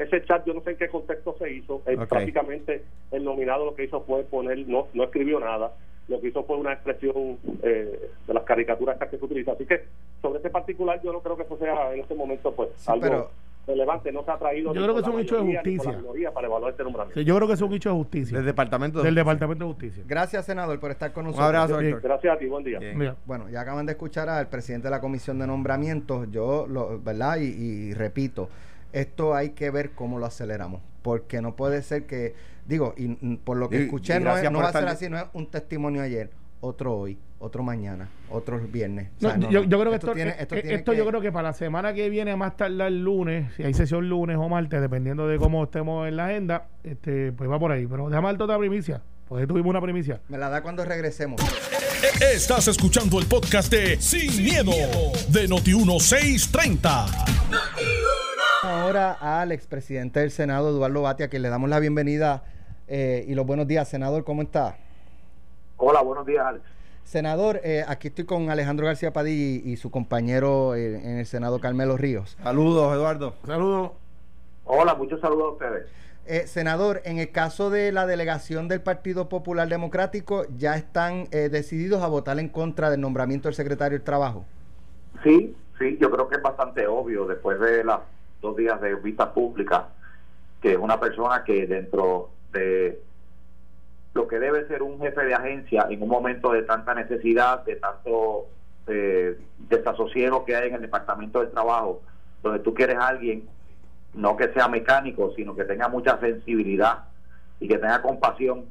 [0.00, 1.82] ese chat, yo no sé en qué contexto se hizo.
[1.86, 5.72] Eh, prácticamente el nominado lo que hizo fue poner, no, no escribió nada.
[6.08, 9.54] Lo que hizo fue una expresión eh, de las caricaturas que se utilizan.
[9.54, 9.84] Así que
[10.20, 13.30] sobre ese particular, yo no creo que eso sea en este momento pues algo
[13.68, 14.74] relevante, no se ha traído.
[14.74, 16.02] Yo creo que es un hecho de justicia.
[16.34, 17.20] Para evaluar este nombramiento.
[17.20, 18.36] yo creo que es un hecho de justicia.
[18.38, 20.04] Del Departamento de Del Departamento de Justicia.
[20.06, 21.48] Gracias, senador, por estar con nosotros.
[21.48, 22.80] Un abrazo, Gracias a ti, buen día.
[23.26, 26.28] Bueno, ya acaban de escuchar al presidente de la Comisión de Nombramientos.
[26.30, 27.38] Yo, lo, ¿verdad?
[27.38, 28.48] Y, repito,
[28.92, 30.80] esto hay que ver cómo lo aceleramos.
[31.02, 32.34] Porque no puede ser que,
[32.66, 35.46] digo, y por lo que escuché, no, no va a ser así, no es un
[35.46, 39.10] testimonio ayer otro hoy, otro mañana, otro viernes.
[39.20, 42.56] yo, creo que esto, tiene, esto, yo creo que para la semana que viene, más
[42.56, 46.26] tarde el lunes, si hay sesión lunes o martes, dependiendo de cómo estemos en la
[46.26, 47.86] agenda, este, pues va por ahí.
[47.86, 49.02] Pero déjame dar otra primicia.
[49.28, 50.20] Pues tuvimos una primicia.
[50.28, 51.40] Me la da cuando regresemos.
[52.20, 54.72] Estás escuchando el podcast de Sin, miedo,
[55.28, 57.06] de Noti 1630.
[58.62, 62.42] Ahora al expresidente del Senado, Eduardo Batia, que le damos la bienvenida
[62.88, 63.88] eh, y los buenos días.
[63.88, 64.76] Senador, ¿cómo está?
[65.76, 66.77] Hola, buenos días, Alex.
[67.08, 71.58] Senador, eh, aquí estoy con Alejandro García Padilla y, su compañero eh, en el Senado,
[71.58, 72.36] Carmelo Ríos.
[72.42, 73.32] Saludos, Eduardo.
[73.46, 73.92] Saludos.
[74.66, 75.86] Hola, muchos saludos a ustedes.
[76.26, 82.02] Eh, senador, en el caso de la delegación del Partido Popular Democrático, ¿ya están decididos
[82.02, 84.44] a votar en contra del nombramiento del secretario del Trabajo?
[85.22, 88.00] Sí, sí, yo creo que es bastante obvio después de los
[88.42, 89.88] dos días de vista pública
[90.60, 93.00] que es una persona que dentro de
[94.18, 97.76] lo que debe ser un jefe de agencia en un momento de tanta necesidad, de
[97.76, 98.46] tanto
[98.88, 102.02] eh, desasosiego que hay en el Departamento del Trabajo,
[102.42, 103.48] donde tú quieres a alguien,
[104.14, 107.04] no que sea mecánico, sino que tenga mucha sensibilidad
[107.60, 108.64] y que tenga compasión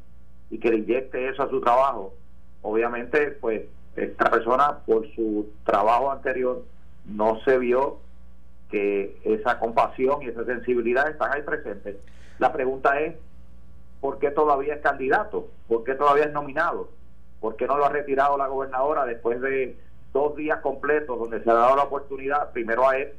[0.50, 2.14] y que le inyecte eso a su trabajo.
[2.62, 3.62] Obviamente, pues
[3.96, 6.66] esta persona por su trabajo anterior
[7.06, 8.00] no se vio
[8.70, 11.96] que esa compasión y esa sensibilidad están ahí presentes.
[12.38, 13.16] La pregunta es,
[14.02, 15.48] ¿por qué todavía es candidato?
[15.68, 16.90] ¿Por qué todavía es nominado?
[17.40, 19.78] ¿Por qué no lo ha retirado la gobernadora después de
[20.14, 23.14] dos días completos donde se ha dado la oportunidad primero a él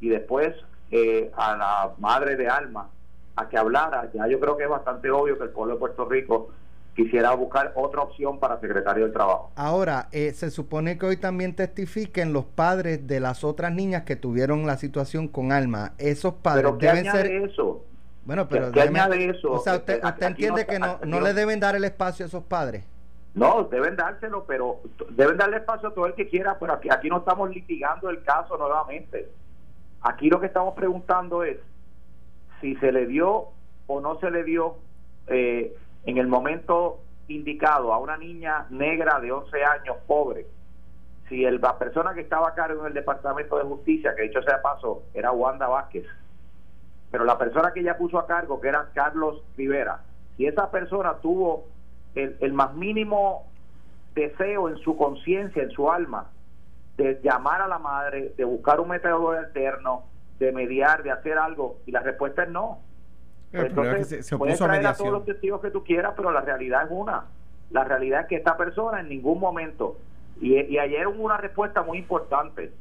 [0.00, 0.54] y después
[0.90, 2.90] eh, a la madre de Alma
[3.36, 4.10] a que hablara?
[4.12, 6.50] Ya yo creo que es bastante obvio que el pueblo de Puerto Rico
[6.94, 9.50] quisiera buscar otra opción para secretario del Trabajo.
[9.56, 14.14] Ahora, eh, se supone que hoy también testifiquen los padres de las otras niñas que
[14.14, 15.94] tuvieron la situación con Alma.
[15.98, 17.84] Esos padres ¿Pero deben ser eso?
[18.24, 19.52] Bueno, pero ¿Qué añade eso?
[19.52, 22.84] O sea, usted, entiende que no, no le deben dar el espacio a esos padres.
[23.34, 27.08] No, deben dárselo, pero deben darle espacio a todo el que quiera, pero aquí, aquí
[27.08, 29.28] no estamos litigando el caso nuevamente.
[30.02, 31.58] Aquí lo que estamos preguntando es
[32.60, 33.48] si se le dio
[33.86, 34.76] o no se le dio
[35.26, 40.46] eh, en el momento indicado a una niña negra de 11 años, pobre,
[41.28, 44.42] si el, la persona que estaba a cargo en el Departamento de Justicia, que dicho
[44.42, 46.04] sea paso, era Wanda Vázquez,
[47.14, 50.00] pero la persona que ella puso a cargo, que era Carlos Rivera,
[50.36, 51.68] si esa persona tuvo
[52.16, 53.46] el, más mínimo
[54.16, 56.26] deseo en su conciencia, en su alma,
[56.96, 60.02] de llamar a la madre, de buscar un método alterno,
[60.40, 62.80] de mediar, de hacer algo, y la respuesta es no.
[63.52, 66.82] Pues entonces, se, puedes traer a, todos los testigos que tú quieras, pero la realidad
[66.82, 67.26] es una.
[67.70, 69.98] La realidad es que esta persona en ningún momento,
[70.40, 72.72] y, y ayer hubo una respuesta muy importante,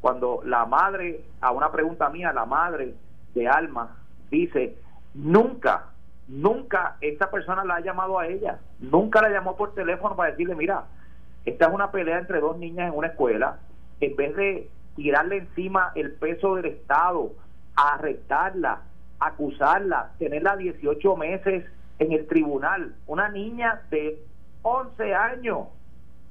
[0.00, 2.94] cuando la madre, a una pregunta mía, la madre
[3.34, 3.96] de Alma
[4.30, 4.76] dice,
[5.14, 5.86] nunca,
[6.28, 10.54] nunca esta persona la ha llamado a ella, nunca la llamó por teléfono para decirle,
[10.54, 10.84] mira,
[11.44, 13.58] esta es una pelea entre dos niñas en una escuela,
[14.00, 17.32] en vez de tirarle encima el peso del Estado,
[17.76, 18.82] arrestarla,
[19.20, 21.64] acusarla, tenerla 18 meses
[21.98, 24.18] en el tribunal, una niña de
[24.62, 25.68] 11 años,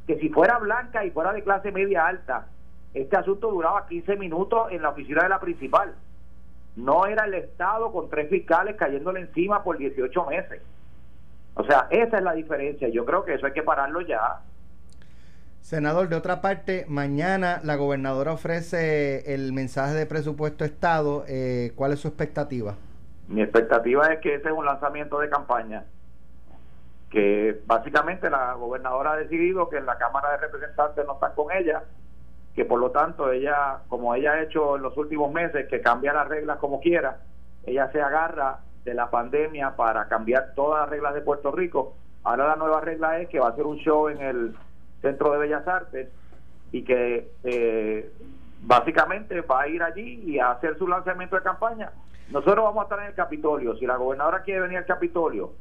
[0.07, 2.47] que si fuera blanca y fuera de clase media alta,
[2.93, 5.93] este asunto duraba 15 minutos en la oficina de la principal.
[6.75, 10.61] No era el Estado con tres fiscales cayéndole encima por 18 meses.
[11.55, 12.89] O sea, esa es la diferencia.
[12.89, 14.41] Yo creo que eso hay que pararlo ya.
[15.61, 21.23] Senador, de otra parte, mañana la gobernadora ofrece el mensaje de presupuesto Estado.
[21.27, 22.75] Eh, ¿Cuál es su expectativa?
[23.29, 25.85] Mi expectativa es que ese es un lanzamiento de campaña,
[27.09, 31.51] que básicamente la gobernadora ha decidido que en la Cámara de Representantes no están con
[31.53, 31.83] ella,
[32.55, 36.13] que por lo tanto ella, como ella ha hecho en los últimos meses, que cambia
[36.13, 37.17] las reglas como quiera,
[37.65, 41.95] ella se agarra de la pandemia para cambiar todas las reglas de Puerto Rico.
[42.23, 44.55] Ahora la nueva regla es que va a hacer un show en el
[45.01, 46.09] Centro de Bellas Artes
[46.71, 48.11] y que eh,
[48.61, 51.91] básicamente va a ir allí y a hacer su lanzamiento de campaña.
[52.29, 53.75] Nosotros vamos a estar en el Capitolio.
[53.77, 55.51] Si la gobernadora quiere venir al Capitolio,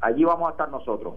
[0.00, 1.14] allí vamos a estar nosotros.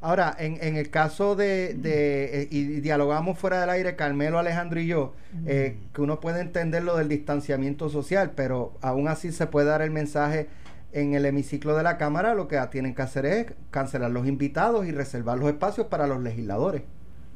[0.00, 4.78] Ahora, en, en el caso de, de eh, y dialogamos fuera del aire, Carmelo, Alejandro
[4.78, 5.12] y yo,
[5.46, 9.82] eh, que uno puede entender lo del distanciamiento social, pero aún así se puede dar
[9.82, 10.48] el mensaje
[10.92, 14.86] en el hemiciclo de la Cámara lo que tienen que hacer es cancelar los invitados
[14.86, 16.82] y reservar los espacios para los legisladores.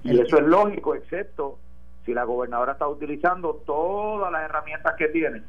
[0.05, 1.59] Y eso es lógico, excepto
[2.05, 5.43] si la gobernadora está utilizando todas las herramientas que tiene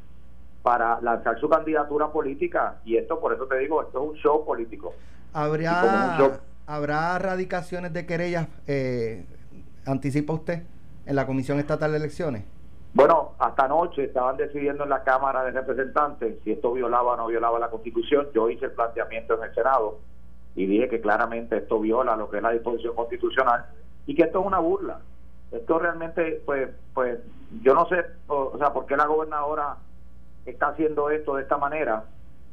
[0.62, 2.76] para lanzar su candidatura política.
[2.84, 4.94] Y esto, por eso te digo, esto es un show político.
[5.32, 9.26] ¿Habrá, ¿habrá radicaciones de querellas, eh,
[9.86, 10.62] anticipa usted,
[11.06, 12.44] en la Comisión Estatal de Elecciones?
[12.94, 17.26] Bueno, hasta anoche estaban decidiendo en la Cámara de Representantes si esto violaba o no
[17.26, 18.28] violaba la Constitución.
[18.32, 19.98] Yo hice el planteamiento en el Senado
[20.54, 23.66] y dije que claramente esto viola lo que es la disposición constitucional
[24.06, 25.00] y que esto es una burla.
[25.50, 27.18] Esto realmente, pues, pues,
[27.62, 27.96] yo no sé,
[28.28, 29.76] o, sea, por qué la gobernadora
[30.46, 32.04] está haciendo esto de esta manera,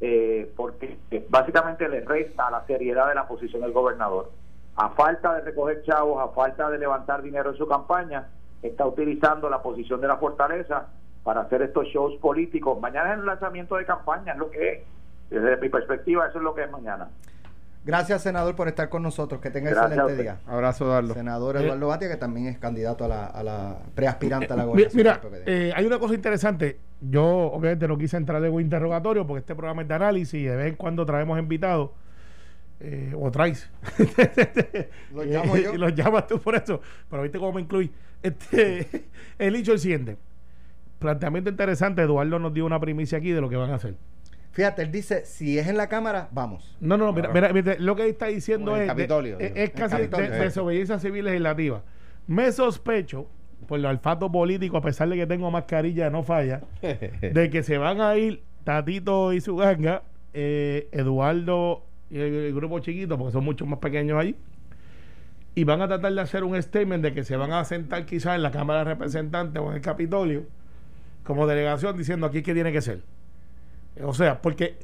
[0.04, 4.32] eh, porque básicamente le resta la seriedad de la posición del gobernador.
[4.74, 8.26] A falta de recoger chavos, a falta de levantar dinero en su campaña,
[8.62, 10.88] está utilizando la posición de la fortaleza
[11.22, 12.80] para hacer estos shows políticos.
[12.80, 14.80] Mañana es el lanzamiento de campaña, es lo que es.
[15.30, 17.08] Desde mi perspectiva, eso es lo que es mañana.
[17.84, 19.40] Gracias, senador, por estar con nosotros.
[19.40, 20.40] Que tenga excelente día.
[20.48, 21.14] Abrazo, Eduardo.
[21.14, 24.64] Senador eh, Eduardo Batia, que también es candidato a la, a la preaspirante a la
[24.64, 24.96] gobernación.
[24.96, 26.78] Mira, eh, hay una cosa interesante.
[27.10, 30.44] Yo, obviamente, no quise entrar en un interrogatorio porque este programa es de análisis y
[30.44, 31.90] de vez en cuando traemos invitados
[32.78, 33.68] eh, o traes.
[35.12, 35.74] los llamo yo.
[35.74, 36.80] y los llamas tú por eso.
[37.10, 37.90] Pero viste cómo me incluí.
[38.22, 38.86] Este,
[39.38, 40.16] el dicho el siguiente.
[41.00, 42.02] Planteamiento interesante.
[42.02, 43.96] Eduardo nos dio una primicia aquí de lo que van a hacer.
[44.52, 46.76] Fíjate, él dice, si es en la Cámara, vamos.
[46.78, 48.88] No, no, mira, mira, lo que está diciendo es,
[49.38, 51.82] es, casi de, desobediencia civil legislativa.
[52.26, 53.26] Me sospecho,
[53.66, 57.78] por el olfato político, a pesar de que tengo mascarilla, no falla, de que se
[57.78, 60.02] van a ir Tatito y su ganga,
[60.34, 64.36] eh, Eduardo y el, grupo chiquito, porque son mucho más pequeños ahí,
[65.54, 68.36] y van a tratar de hacer un statement de que se van a sentar quizás
[68.36, 70.44] en la Cámara de Representantes o en el Capitolio
[71.24, 73.00] como delegación diciendo aquí qué tiene que ser.
[74.02, 74.76] O sea, porque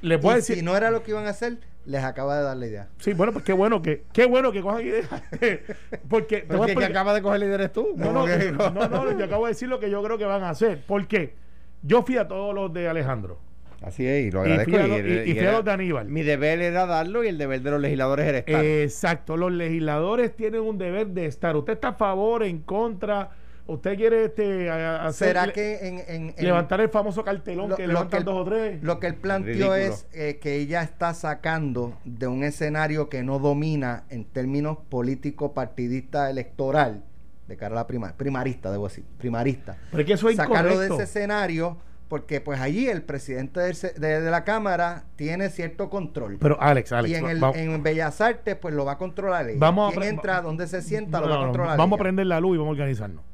[0.00, 0.56] le puedo decir.
[0.56, 2.88] Si no era lo que iban a hacer, les acaba de dar la idea.
[2.98, 5.08] Sí, bueno, pues qué bueno que, qué bueno que cojan ideas.
[6.08, 7.94] porque porque que acaba de coger la idea eres tú.
[7.96, 10.50] No, no, no, no, yo acabo de decir lo que yo creo que van a
[10.50, 10.82] hacer.
[10.86, 11.34] Porque
[11.82, 13.38] yo fui a todos los de Alejandro.
[13.82, 14.70] Así es, y lo agradezco.
[14.70, 16.08] Y, de Aníbal.
[16.08, 18.64] Mi deber era darlo y el deber de los legisladores era estar.
[18.64, 21.56] Exacto, los legisladores tienen un deber de estar.
[21.56, 23.30] Usted está a favor, en contra.
[23.72, 28.44] Usted quiere este hacer, ¿Será que en, levantar el famoso cartelón que levantan dos o
[28.44, 28.82] tres.
[28.82, 33.38] Lo que él planteó es eh, que ella está sacando de un escenario que no
[33.38, 37.02] domina en términos político partidista electoral
[37.48, 39.76] de cara a la prima, primarista, debo decir, primarista.
[39.90, 44.44] Pero que eso es Sacarlo de ese escenario porque pues allí el presidente de, la
[44.44, 46.36] Cámara tiene cierto control.
[46.38, 47.10] Pero Alex, Alex.
[47.10, 49.58] Y en, en Bellas Artes pues lo va a controlar ella.
[49.58, 52.56] Vamos ¿Quién entra, dónde se sienta, lo va a controlar Vamos a prender la luz
[52.56, 53.31] y vamos a organizarnos.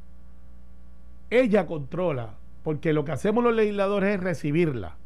[1.30, 4.96] Ella controla, porque lo que hacemos los legisladores es recibirla.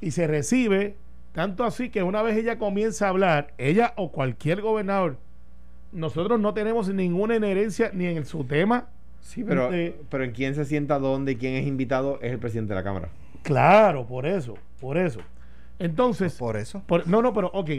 [0.00, 0.96] Y se recibe,
[1.32, 5.18] tanto así que una vez ella comienza a hablar, ella o cualquier gobernador,
[5.92, 8.88] nosotros no tenemos ninguna inherencia ni en su tema,
[9.24, 9.70] Sí, pero,
[10.10, 12.84] pero en quién se sienta dónde y quién es invitado es el presidente de la
[12.84, 13.08] Cámara.
[13.42, 15.20] Claro, por eso, por eso.
[15.78, 16.82] Entonces, por eso.
[17.06, 17.70] no, no, pero ok,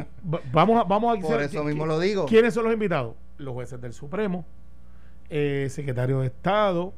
[0.51, 2.25] vamos a, vamos a Por eso mismo lo digo.
[2.25, 3.15] ¿Quiénes son los invitados?
[3.37, 4.43] Los jueces del Supremo,
[5.29, 6.93] eh, secretario de Estado,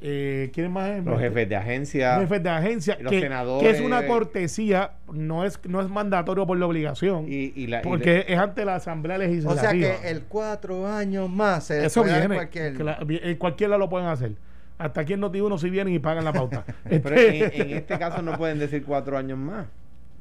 [0.00, 2.20] eh, ¿Quién más Los jefes de agencia.
[2.20, 2.98] Jefes de agencia.
[3.00, 3.68] Los que, senadores.
[3.68, 7.26] Que es una cortesía, no es, no es mandatorio por la obligación.
[7.28, 9.60] Y, porque es ante la Asamblea Legislativa.
[9.60, 12.34] O sea que el cuatro años más se Eso viene.
[12.34, 13.38] Cualquier...
[13.38, 14.32] cualquiera lo pueden hacer.
[14.78, 16.64] Hasta aquí en Noti uno si vienen y pagan la pauta.
[16.88, 19.66] Pero este en, este caso no pueden decir cuatro años más.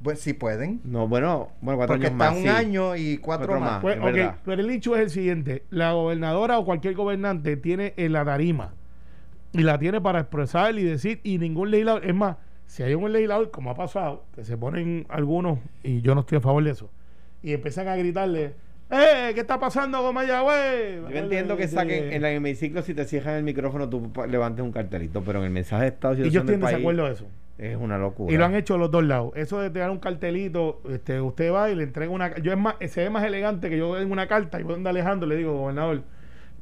[0.01, 0.81] Pues sí pueden.
[0.83, 2.35] No, bueno, bueno cuatro años más.
[2.35, 3.81] un año y cuatro, más.
[3.81, 3.97] Pues,
[4.45, 8.73] pero el hecho es el siguiente: la gobernadora o cualquier gobernante tiene en la tarima
[9.53, 13.11] y la tiene para expresar y decir, y ningún legislador, es más, si hay un
[13.11, 16.71] legislador, como ha pasado, que se ponen algunos, y yo no estoy a favor de
[16.71, 16.89] eso,
[17.41, 18.55] y empiezan a gritarle,
[18.89, 19.31] ¡Eh!
[19.33, 21.01] ¿Qué está pasando con Mayagüez?
[21.09, 24.71] Yo entiendo que saquen en el hemiciclo, si te cierran el micrófono, tú levantes un
[24.71, 27.25] cartelito, pero en el mensaje de Estado y yo estoy en desacuerdo de eso.
[27.57, 28.31] Es una locura.
[28.31, 29.31] Y lo han hecho los dos lados.
[29.35, 32.37] Eso de tener un cartelito, este, usted va y le entrega una.
[32.37, 34.89] Yo es más, se ve más elegante que yo en una carta y voy a
[34.89, 36.03] Alejandro le digo, gobernador,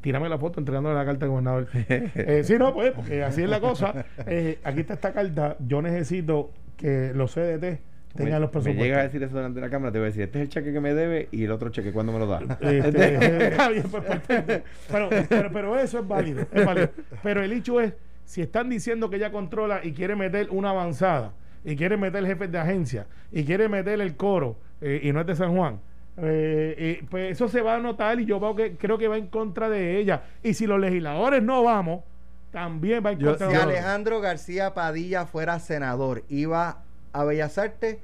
[0.05, 1.67] tírame la foto entregándole la carta al gobernador.
[1.73, 4.05] eh, sí, no, pues, porque así es la cosa.
[4.27, 5.57] Eh, aquí está esta carta.
[5.65, 7.81] Yo necesito que los CDT
[8.13, 8.75] tengan los presupuestos.
[8.75, 10.43] Me llega a decir eso delante de la cámara, te voy a decir, este es
[10.43, 12.39] el cheque que me debe y el otro cheque, ¿cuándo me lo da?
[12.61, 13.51] Este,
[13.89, 16.89] pues, pues, pero, pero, eso es válido, es válido.
[17.23, 17.93] Pero el hecho es,
[18.25, 22.27] si están diciendo que ella controla y quiere meter una avanzada, y quiere meter el
[22.27, 25.79] jefe de agencia, y quiere meter el coro, eh, y no es de San Juan,
[26.17, 29.17] eh, eh, pues eso se va a notar y yo veo que, creo que va
[29.17, 30.23] en contra de ella.
[30.43, 32.03] Y si los legisladores no vamos,
[32.51, 33.63] también va en contra de ella.
[33.63, 37.97] Si Alejandro García Padilla fuera senador, ¿iba a Bellas Artes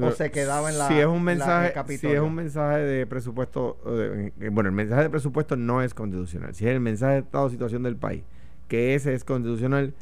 [0.00, 3.76] o se quedaba en la si es un mensaje si es un mensaje de presupuesto
[3.86, 6.54] eh, bueno el mensaje de presupuesto no es constitucional.
[6.54, 8.22] Si es el mensaje de estado de situación del país
[8.68, 9.94] que ese es constitucional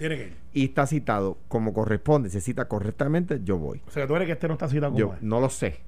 [0.53, 3.81] y está citado como corresponde se cita correctamente yo voy.
[3.87, 5.81] O sea tú eres que este no está citado como yo no lo sé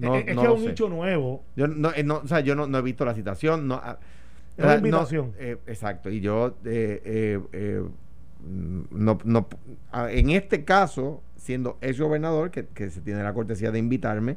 [0.00, 1.44] es, que es un nicho nuevo.
[1.56, 3.66] Yo no, eh, no, o sea, yo no, no he visto la citación.
[3.66, 3.98] No, ah,
[4.56, 5.32] es una invitación.
[5.38, 6.10] Eh, exacto.
[6.10, 7.40] Y yo, eh,
[8.90, 9.48] no, no,
[9.92, 14.36] ah, en este caso, siendo ex gobernador, que, que, se tiene la cortesía de invitarme,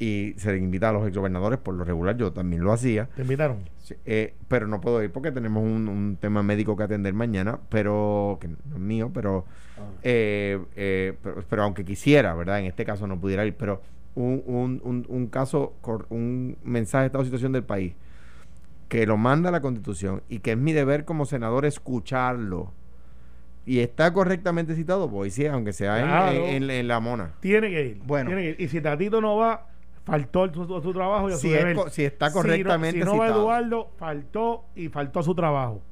[0.00, 3.08] y se le invita a los ex gobernadores por lo regular, yo también lo hacía.
[3.14, 3.58] ¿Te invitaron?
[4.48, 8.46] pero no puedo ir porque tenemos un, un, tema médico que atender mañana, pero que
[8.48, 9.46] no es mío, pero,
[9.78, 9.82] ah.
[10.02, 12.60] pero, pero aunque quisiera, ¿verdad?
[12.60, 13.80] En este caso no pudiera ir, pero
[14.22, 15.74] un, un, un, caso,
[16.10, 17.94] un mensaje de esta situación del país,
[18.88, 22.72] que lo manda la Constitución y que es mi deber como senador escucharlo
[23.68, 27.32] y está correctamente citado, pues sí, aunque sea en, la mona.
[27.40, 28.00] Tiene que ir.
[28.04, 28.40] Bueno.
[28.40, 29.66] Y si Tatito no va,
[30.04, 31.52] faltó su, su, trabajo y a si,
[31.90, 35.82] si está correctamente si no, si no va Eduardo, faltó y faltó a su trabajo.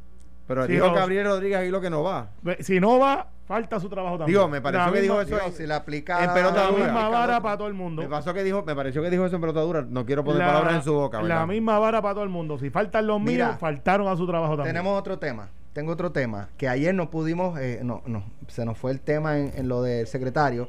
[0.49, 2.31] Pero dijo Gabriel Rodríguez ahí lo que no va.
[2.61, 4.37] Si no va, falta su trabajo también.
[4.37, 5.39] Digo, me pareció que dijo eso.
[5.53, 8.03] si le aplica en pelota la misma vara para todo el mundo.
[8.03, 9.87] Me pasó que dijo, me pareció que dijo eso en pelota dura.
[9.89, 11.23] No quiero poner palabras en su boca.
[11.23, 12.59] La misma vara para todo el mundo.
[12.59, 14.75] Si faltan los míos, faltaron a su trabajo también.
[14.75, 15.49] Tenemos otro tema.
[15.73, 16.49] Tengo otro tema.
[16.57, 20.07] Que ayer no pudimos, eh, no, no, se nos fue el tema en, lo del
[20.07, 20.69] secretario.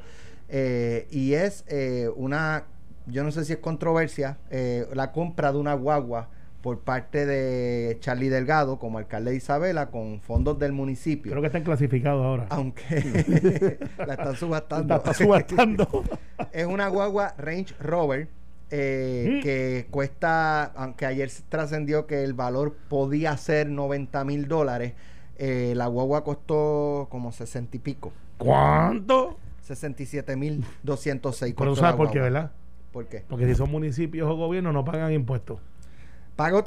[0.49, 2.65] Eh, y es eh, una,
[3.05, 4.37] yo no sé si es controversia,
[4.93, 6.27] la compra de una guagua
[6.67, 11.31] por parte de Charlie Delgado como alcalde de Isabela con fondos del municipio.
[11.31, 12.47] Creo que están clasificados ahora.
[12.49, 14.89] Aunque la están subastando.
[14.89, 16.03] La están subastando.
[16.51, 18.27] es una guagua Range Rover
[18.69, 24.91] eh, que cuesta, aunque ayer trascendió que el valor podía ser 90 mil dólares,
[25.37, 28.11] eh, la guagua costó como 60 y pico.
[28.37, 29.37] ¿Cuánto?
[29.61, 31.55] 67 mil 206.
[31.57, 32.51] Pero sabes por qué, ¿verdad?
[32.91, 33.23] ¿Por qué?
[33.25, 35.61] Porque si son municipios o gobiernos no pagan impuestos.
[36.37, 36.63] Pagó,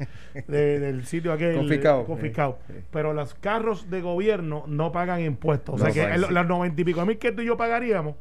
[0.48, 1.58] del sitio aquel.
[1.58, 2.06] Confiscado.
[2.06, 2.60] confiscado.
[2.91, 5.82] Pero los carros de gobierno no pagan impuestos.
[5.82, 8.15] o sea que los 90 y pico mil que tú y yo pagaríamos,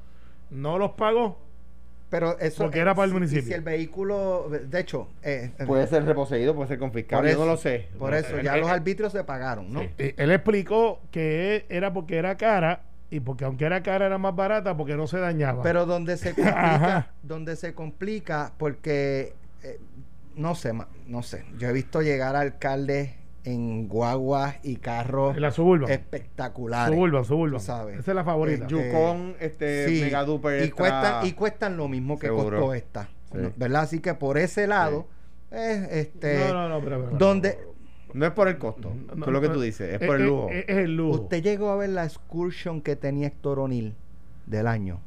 [0.51, 1.38] no los pagó
[2.11, 2.64] pero eso.
[2.64, 3.44] Porque era para el municipio.
[3.44, 4.49] Si, el vehículo.
[4.49, 5.09] De hecho.
[5.23, 7.27] Eh, eh, puede ser reposeído, puede ser confiscado.
[7.27, 7.88] Yo no lo sé.
[7.98, 9.83] Por eso, ya los arbitrios se pagaron, ¿no?
[9.98, 14.77] Él explicó que era porque era cara y porque aunque era cara era más barata
[14.77, 15.63] porque no se dañaba.
[15.63, 19.35] Pero donde se complica, donde se complica porque.
[19.63, 19.79] Eh,
[20.35, 20.73] no sé,
[21.06, 21.44] no sé.
[21.59, 23.11] Yo he visto llegar alcaldes
[23.44, 26.94] en guaguas y carros la suburban espectaculares.
[26.94, 27.60] Suburban, suburban.
[27.60, 28.00] ¿sabes?
[28.00, 28.64] Esa es la favorita.
[28.64, 33.08] Eh, Yukon, este, Mega Duper y cuestan y cuestan lo mismo que costó esta,
[33.56, 33.82] ¿verdad?
[33.82, 35.06] Así que por ese lado
[35.50, 37.58] es este no, no, no, pero, donde
[38.12, 40.48] no es por el costo, no, es lo que tú dices, es, por el lujo.
[40.50, 41.22] Es, el lujo.
[41.22, 43.94] Usted llegó a ver la excursion que tenía Héctor O'Neill
[44.46, 45.00] del año.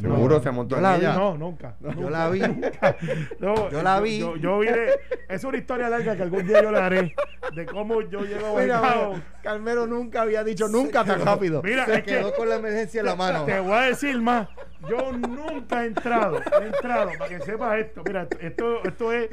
[0.00, 1.14] Seguro se montó en ella.
[1.14, 1.74] No, nunca.
[1.80, 2.40] Yo la vi.
[3.40, 4.20] no, yo la vi.
[4.20, 4.60] Yo, yo,
[5.28, 7.14] es una historia larga que algún día yo le haré
[7.54, 9.20] de cómo yo llego a Guaynabo.
[9.42, 11.62] Carmelo nunca había dicho nunca tan rápido.
[11.62, 13.44] Mira, se quedó con la emergencia en la mano.
[13.44, 14.48] Te voy a decir más.
[14.88, 19.28] Yo nunca he entrado, he entrado, para que sepas esto, mira, esto, esto es,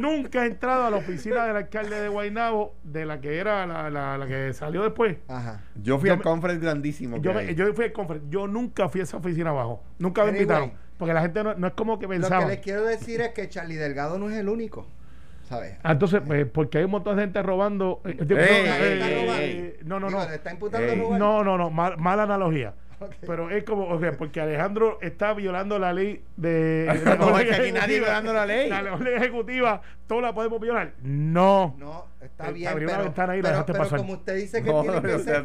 [0.00, 4.18] nunca he entrado a la oficina del alcalde de Guaynabo, de la que era la,
[4.18, 5.18] la, que salió después.
[5.28, 5.62] Ajá.
[5.80, 7.18] Yo fui al conference grandísimo.
[7.18, 10.72] Yo, yo fui al conference, yo nunca fui a esa oficina abajo, nunca me invitaron,
[10.98, 12.42] porque la gente no, no, es como que pensaba.
[12.42, 14.86] Lo que les quiero decir es que Charlie Delgado no es el único.
[15.48, 15.76] ¿sabes?
[15.82, 18.00] Ah, entonces, pues, porque hay un montón de gente robando.
[18.04, 20.22] Eh, eh, no, no, no.
[20.22, 22.74] ¿Está imputando no, no, no, mala analogía.
[23.26, 26.86] Pero es como, o sea, porque Alejandro está violando la ley de.
[27.18, 28.70] no, es que aquí nadie violando la ley.
[28.70, 30.94] La ley ejecutiva, todos la podemos violar.
[31.02, 31.74] No.
[31.78, 32.72] No, está bien.
[32.74, 35.42] pero, pero, como usted dice que tiene que ser.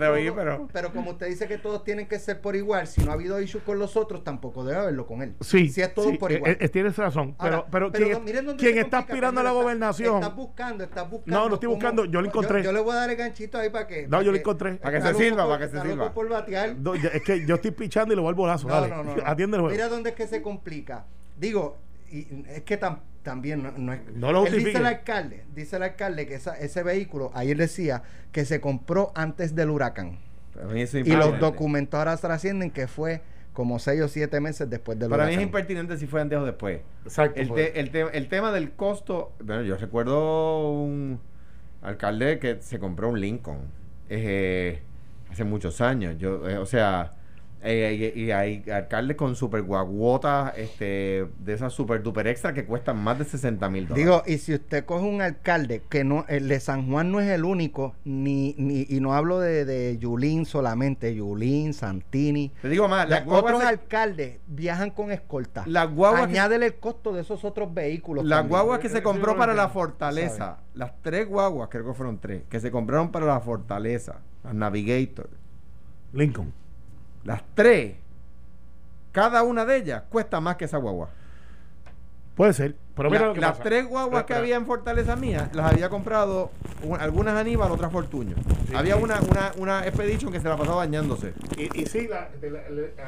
[0.74, 0.94] pero...
[0.94, 3.64] como usted dice que todos tienen que ser por igual, si no ha habido issues
[3.64, 5.36] con los otros, tampoco debe haberlo con él.
[5.42, 5.70] Sí.
[5.70, 6.58] Si es todo por igual.
[6.60, 7.36] Eh, tienes razón.
[7.40, 10.16] pero, pero, quien, está aspirando a la gobernación.
[10.16, 11.40] Estás buscando, estás buscando.
[11.40, 12.06] No, lo estoy buscando.
[12.06, 12.64] Yo lo encontré.
[12.64, 14.08] Yo, le voy a dar el ganchito ahí para que.
[14.08, 14.76] No, yo lo encontré.
[14.76, 16.14] Para que se sirva, para que se sirva.
[17.14, 18.68] Es que yo estoy pichando y le vuelvo lazo.
[18.68, 19.16] No, no, no.
[19.26, 19.76] Atiende el juego.
[19.76, 21.06] Mira dónde es que se complica.
[21.38, 21.78] Digo,
[22.12, 22.80] y es que
[23.24, 24.02] también no, es.
[24.14, 28.60] No lo dice el alcalde, dice el alcalde que ese vehículo, ayer decía que se
[28.60, 30.20] compró antes del huracán.
[31.06, 33.22] Y los documentos ahora trascienden que fue
[33.54, 35.38] como seis o siete meses después del Para huracán.
[35.38, 36.82] mí es impertinente si fue antes o después.
[37.04, 37.40] Exacto.
[37.40, 37.72] El, pues.
[37.76, 41.20] el, el tema del costo, bueno, yo recuerdo un
[41.82, 43.60] alcalde que se compró un Lincoln
[44.10, 44.82] eh,
[45.32, 46.18] hace muchos años.
[46.18, 47.14] Yo, eh, o sea,
[47.62, 52.98] eh, y, hay alcaldes con super guaguotas este, de esas super duper extra que cuestan
[53.04, 54.06] más de 60 mil dólares.
[54.06, 57.30] Digo, y si usted coge un alcalde que no, el de San Juan no es
[57.30, 62.54] el único, ni, ni y no hablo de, de Yulín solamente, Yulín, Santini.
[62.62, 65.64] Te digo más, las otros alcaldes viajan con escolta.
[65.68, 66.24] Las guaguas.
[66.24, 68.24] Añádele el costo de esos otros vehículos.
[68.24, 72.44] Las guaguas que se compró para la fortaleza, las tres guaguas, creo que fueron tres,
[72.50, 75.30] que se compraron para la fortaleza, las Navigator.
[76.14, 76.59] Lincoln.
[77.24, 77.96] Las tres,
[79.12, 81.10] cada una de ellas cuesta más que esa guagua.
[82.40, 82.76] Puede ser.
[82.96, 86.52] Pero mira las tres guaguas que había en Fortaleza Mía, las había comprado
[86.98, 88.36] algunas Aníbal, otras Fortuño.
[88.74, 91.34] había una, una, una Expedition que se la pasaba bañándose.
[91.58, 92.30] Y, y sí, la,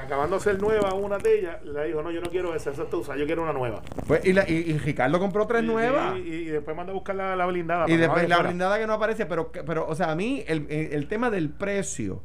[0.04, 2.84] acabando de ser nueva una de ellas, le dijo, no, yo no quiero esa, esa
[2.94, 3.82] usa, yo quiero una nueva.
[4.06, 6.18] Pues, y, y, Ricardo compró tres nuevas.
[6.18, 7.90] Y, después mandó a buscar la, blindada.
[7.90, 11.08] Y después la blindada que no aparece, pero, pero o sea, a mí el, el
[11.08, 12.22] tema del precio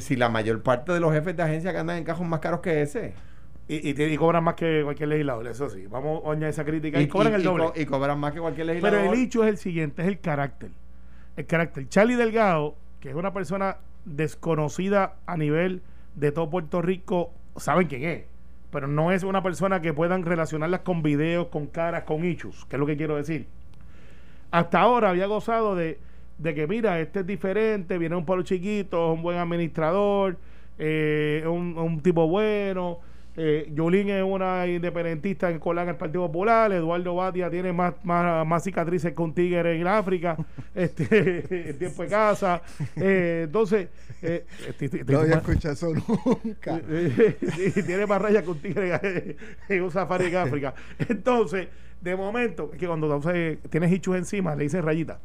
[0.00, 2.60] si la mayor parte de los jefes de agencia que andan en cajos más caros
[2.60, 3.14] que ese.
[3.68, 5.86] Y, y, cobran más que cualquier legislador, eso sí.
[5.88, 7.00] Vamos a añadir esa crítica.
[7.00, 7.72] Y, cobran el doble.
[7.74, 9.00] y cobran más que cualquier legislador.
[9.00, 10.70] Pero el hecho es el siguiente, es el carácter.
[11.36, 11.88] El carácter.
[11.88, 15.82] Charlie Delgado, que es una persona desconocida a nivel
[16.14, 18.24] de todo Puerto Rico, saben quién es.
[18.70, 22.76] Pero no es una persona que puedan relacionarlas con videos, con caras, con hechos, que
[22.76, 23.48] es lo que quiero decir.
[24.52, 25.98] Hasta ahora había gozado de
[26.38, 30.36] de que mira, este es diferente, viene un pueblo chiquito, es un buen administrador,
[30.78, 33.00] eh, un, un, tipo bueno.
[33.38, 36.72] Eh, es una independentista en Colán el Partido Popular.
[36.72, 40.36] Eduardo Batia tiene más, más, más cicatrices con tigre en África,
[40.74, 42.62] este, en tiempo de casa.
[42.96, 43.88] Eh, entonces,
[44.22, 44.46] eh,
[45.06, 46.80] no había escuchado eso nunca.
[47.86, 49.36] tiene más rayas con tigre
[49.68, 50.74] en un safari en África.
[50.98, 51.68] Entonces,
[52.00, 53.20] de momento, es que cuando
[53.68, 55.20] tienes hichos encima, le dicen rayita.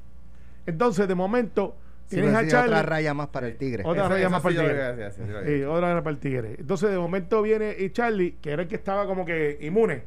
[0.66, 1.76] Entonces, de momento,
[2.07, 2.74] tienes a Charlie.
[2.74, 3.84] Otra raya más para el tigre.
[3.86, 4.62] Otra raya más para el
[5.38, 5.66] tigre.
[5.66, 6.55] otra raya para el tigre.
[6.59, 10.03] Entonces, de momento viene y Charlie, que era el que estaba como que inmune.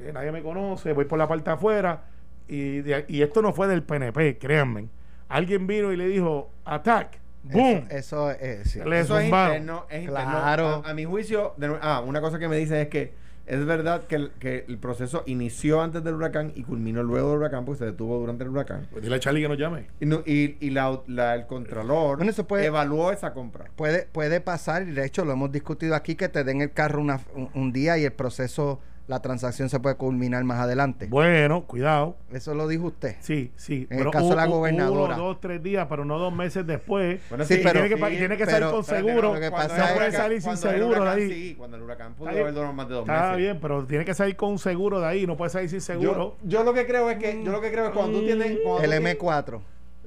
[0.00, 2.04] Eh, nadie me conoce, voy por la parte de afuera.
[2.48, 4.88] Y, y esto no fue del PNP, créanme.
[5.28, 7.18] Alguien vino y le dijo, attack.
[7.42, 7.86] ¡Boom!
[7.90, 9.86] Eso, es, eso es interno.
[10.06, 10.82] Claro.
[10.84, 13.12] A, mi juicio, ah, una cosa que me dice es que
[13.48, 17.38] es verdad que el, que el proceso inició antes del huracán y culminó luego del
[17.38, 18.86] huracán porque se detuvo durante el huracán.
[18.90, 19.86] Pues dile a Charlie que nos llame.
[20.00, 22.18] Y, y, la, el Contralor
[22.60, 23.70] evaluó esa compra.
[23.76, 27.00] Puede, puede pasar, y de hecho lo hemos discutido aquí, que te den el carro
[27.00, 27.20] una,
[27.54, 31.06] un día y el proceso la transacción se puede culminar más adelante.
[31.08, 32.16] Bueno, cuidado.
[32.30, 33.16] Eso lo dijo usted.
[33.20, 33.86] Sí, sí.
[33.90, 35.16] En el caso de la gobernadora.
[35.16, 37.20] dos, tres días, pero no dos meses después.
[37.30, 39.34] Bueno, sí, pero, tiene que, tiene que salir con seguro.
[39.34, 41.30] no puede salir sin seguro de ahí.
[41.30, 43.22] Sí, cuando el huracán pudo haber durado más de dos meses.
[43.22, 45.26] Está bien, pero tiene que salir con un seguro de ahí.
[45.26, 46.36] No puede salir sin seguro.
[46.42, 48.58] Yo, lo que creo es que, yo lo que creo es cuando tú tienes.
[48.82, 49.60] el M4.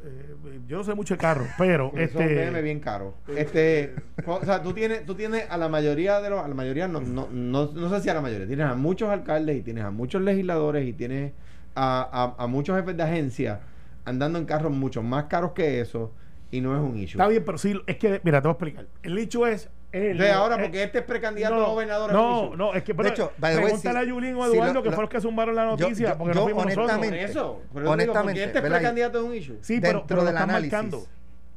[0.04, 3.14] Eh, yo no sé mucho de carro, pero este es bien caro.
[3.36, 3.94] Este,
[4.26, 7.02] o sea, tú tienes, tú tienes a la mayoría de los, a la mayoría no,
[7.02, 9.92] no, no, no sé si a la mayoría, tienes a muchos alcaldes y tienes a
[9.92, 11.34] muchos legisladores y tienes
[11.76, 13.62] a, a, muchos jefes de agencia
[14.06, 16.12] andando en carros mucho más caros que eso
[16.50, 17.18] y no es un issue.
[17.20, 18.88] Está bien, pero sí, es que, mira, te voy a explicar.
[19.04, 22.14] El hecho es de ahora, porque este es precandidato a gobernador.
[22.14, 25.10] No, no, es que pero, de hecho, pregúntale a Yulín o Eduardo, que fueron los
[25.10, 27.62] que zumbaron la noticia, porque no fuimos honestamente, nosotros.
[27.74, 29.58] Eso, honestamente, digo, este es precandidato es un issue.
[29.62, 31.06] Sí, pero, pero, lo están marcando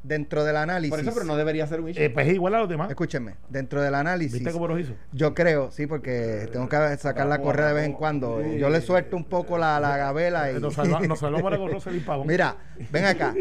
[0.04, 0.90] dentro del análisis.
[0.90, 2.04] Por eso, pero no debería ser un issue.
[2.04, 2.90] Eh, pues igual a los demás.
[2.90, 4.34] Escúchenme, dentro del análisis.
[4.34, 4.94] ¿Viste cómo lo hizo?
[5.12, 8.40] Yo creo, sí, porque tengo que sacar la correa de vez en cuando.
[8.42, 10.60] Yo le suelto un poco la, la gabela y.
[10.60, 12.26] Nos salvamos con Pavón.
[12.26, 12.56] Mira,
[12.90, 13.34] ven acá.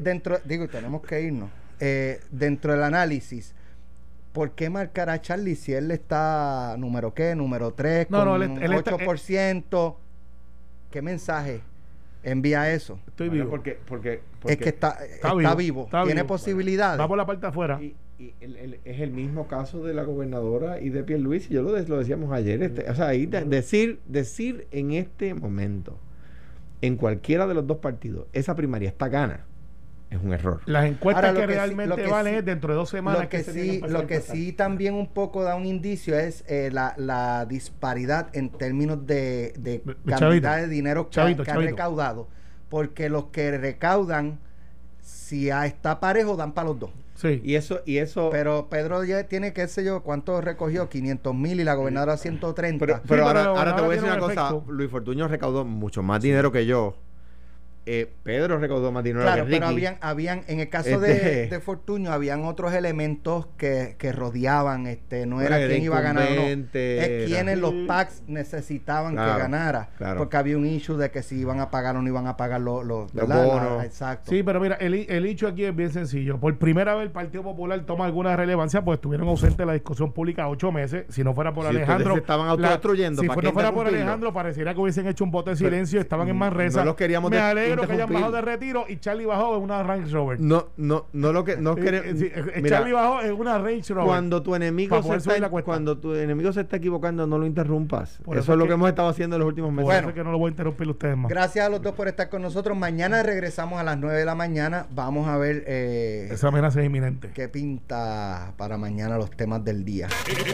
[0.00, 1.50] dentro, digo, tenemos que irnos.
[1.80, 3.54] Eh, dentro del análisis.
[4.32, 7.34] ¿Por qué marcar a Charlie si él está número qué?
[7.34, 9.96] Número 3, con no, no, 8%.
[10.90, 11.60] ¿Qué mensaje?
[12.22, 12.98] envía eso.
[13.06, 13.50] Estoy vivo.
[13.50, 17.00] Porque, porque, es que está, está, vivo, tiene posibilidades.
[17.00, 17.80] Va por la parte afuera.
[17.82, 17.94] Y,
[18.84, 22.62] es el mismo caso de la gobernadora y de Luis Yo lo, lo decíamos ayer.
[22.62, 25.98] Este, o sea, ahí decir, decir en este momento,
[26.82, 29.44] en cualquiera de los dos partidos, esa primaria está gana
[30.12, 30.60] es un error.
[30.66, 33.22] Las encuestas que, realmente valen es dentro de dos semanas.
[33.22, 36.94] Lo que, sí, lo que sí también un poco da un indicio es eh, la,
[36.96, 42.28] la, disparidad en términos de, de cantidad de dinero que, han recaudado.
[42.68, 44.38] Porque los que recaudan,
[45.00, 46.90] si está parejo, dan para los dos.
[47.14, 47.40] Sí.
[47.44, 48.30] Y eso, y eso.
[48.30, 50.88] Pero Pedro ya tiene, qué sé yo, ¿cuánto recogió?
[50.88, 52.84] 500 mil y la gobernadora 130.
[52.84, 54.54] Pero, pero, ahora, ahora, te voy a decir una cosa.
[54.68, 56.96] Luis Fortuño recaudó mucho más dinero que yo
[57.84, 61.60] eh, Pedro recaudó más dinero claro, pero habían, habían, en el caso de, este de,
[61.60, 66.34] Fortuño, habían otros elementos que, que rodeaban, este, no era quién iba a ganar o
[66.34, 71.40] no, es quienes los PACs necesitaban que ganara, porque había un issue de que si
[71.40, 73.84] iban a pagar o no iban a pagar los, los, bonos.
[73.84, 74.30] exacto.
[74.30, 76.38] Sí, pero mira, el, el hecho aquí es bien sencillo.
[76.38, 80.12] Por primera vez el Partido Popular toma alguna relevancia, pues estuvieron ausentes de la discusión
[80.12, 81.06] pública ocho meses.
[81.08, 83.22] Si no fuera por Alejandro, estaban autodestruyendo.
[83.22, 86.36] Si no fuera por Alejandro, pareciera que hubiesen hecho un voto de silencio, estaban en
[86.36, 86.80] Manresa.
[86.80, 87.38] No los queríamos Me
[87.80, 90.40] que hayan bajado de retiro y Charlie bajó en una Range Rover.
[90.40, 92.22] No, no, no lo que no queremos.
[92.68, 94.06] Charlie bajó en una Range Rover.
[94.06, 98.20] Cuando tu enemigo se está, cuando tu enemigo se está equivocando, no lo interrumpas.
[98.32, 99.84] eso, es lo que, hemos estado haciendo en los últimos meses.
[99.84, 101.30] Bueno, que no lo voy a interrumpir ustedes más.
[101.30, 102.76] Gracias a los dos por estar con nosotros.
[102.76, 104.86] Mañana regresamos a las 9 de la mañana.
[104.90, 107.30] Vamos a ver eh, esa amenaza es inminente.
[107.34, 110.08] ¿Qué pinta para mañana los temas del día?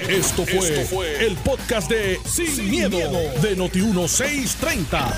[0.08, 2.98] Esto fue, el podcast de Sin, miedo,
[3.42, 5.12] de Noti 1630.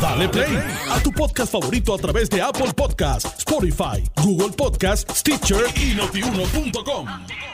[0.00, 0.58] Dale play
[0.90, 1.12] a tu
[1.46, 7.51] favorito a través de Apple Podcasts, Spotify, Google Podcasts, Stitcher y notiuno.com.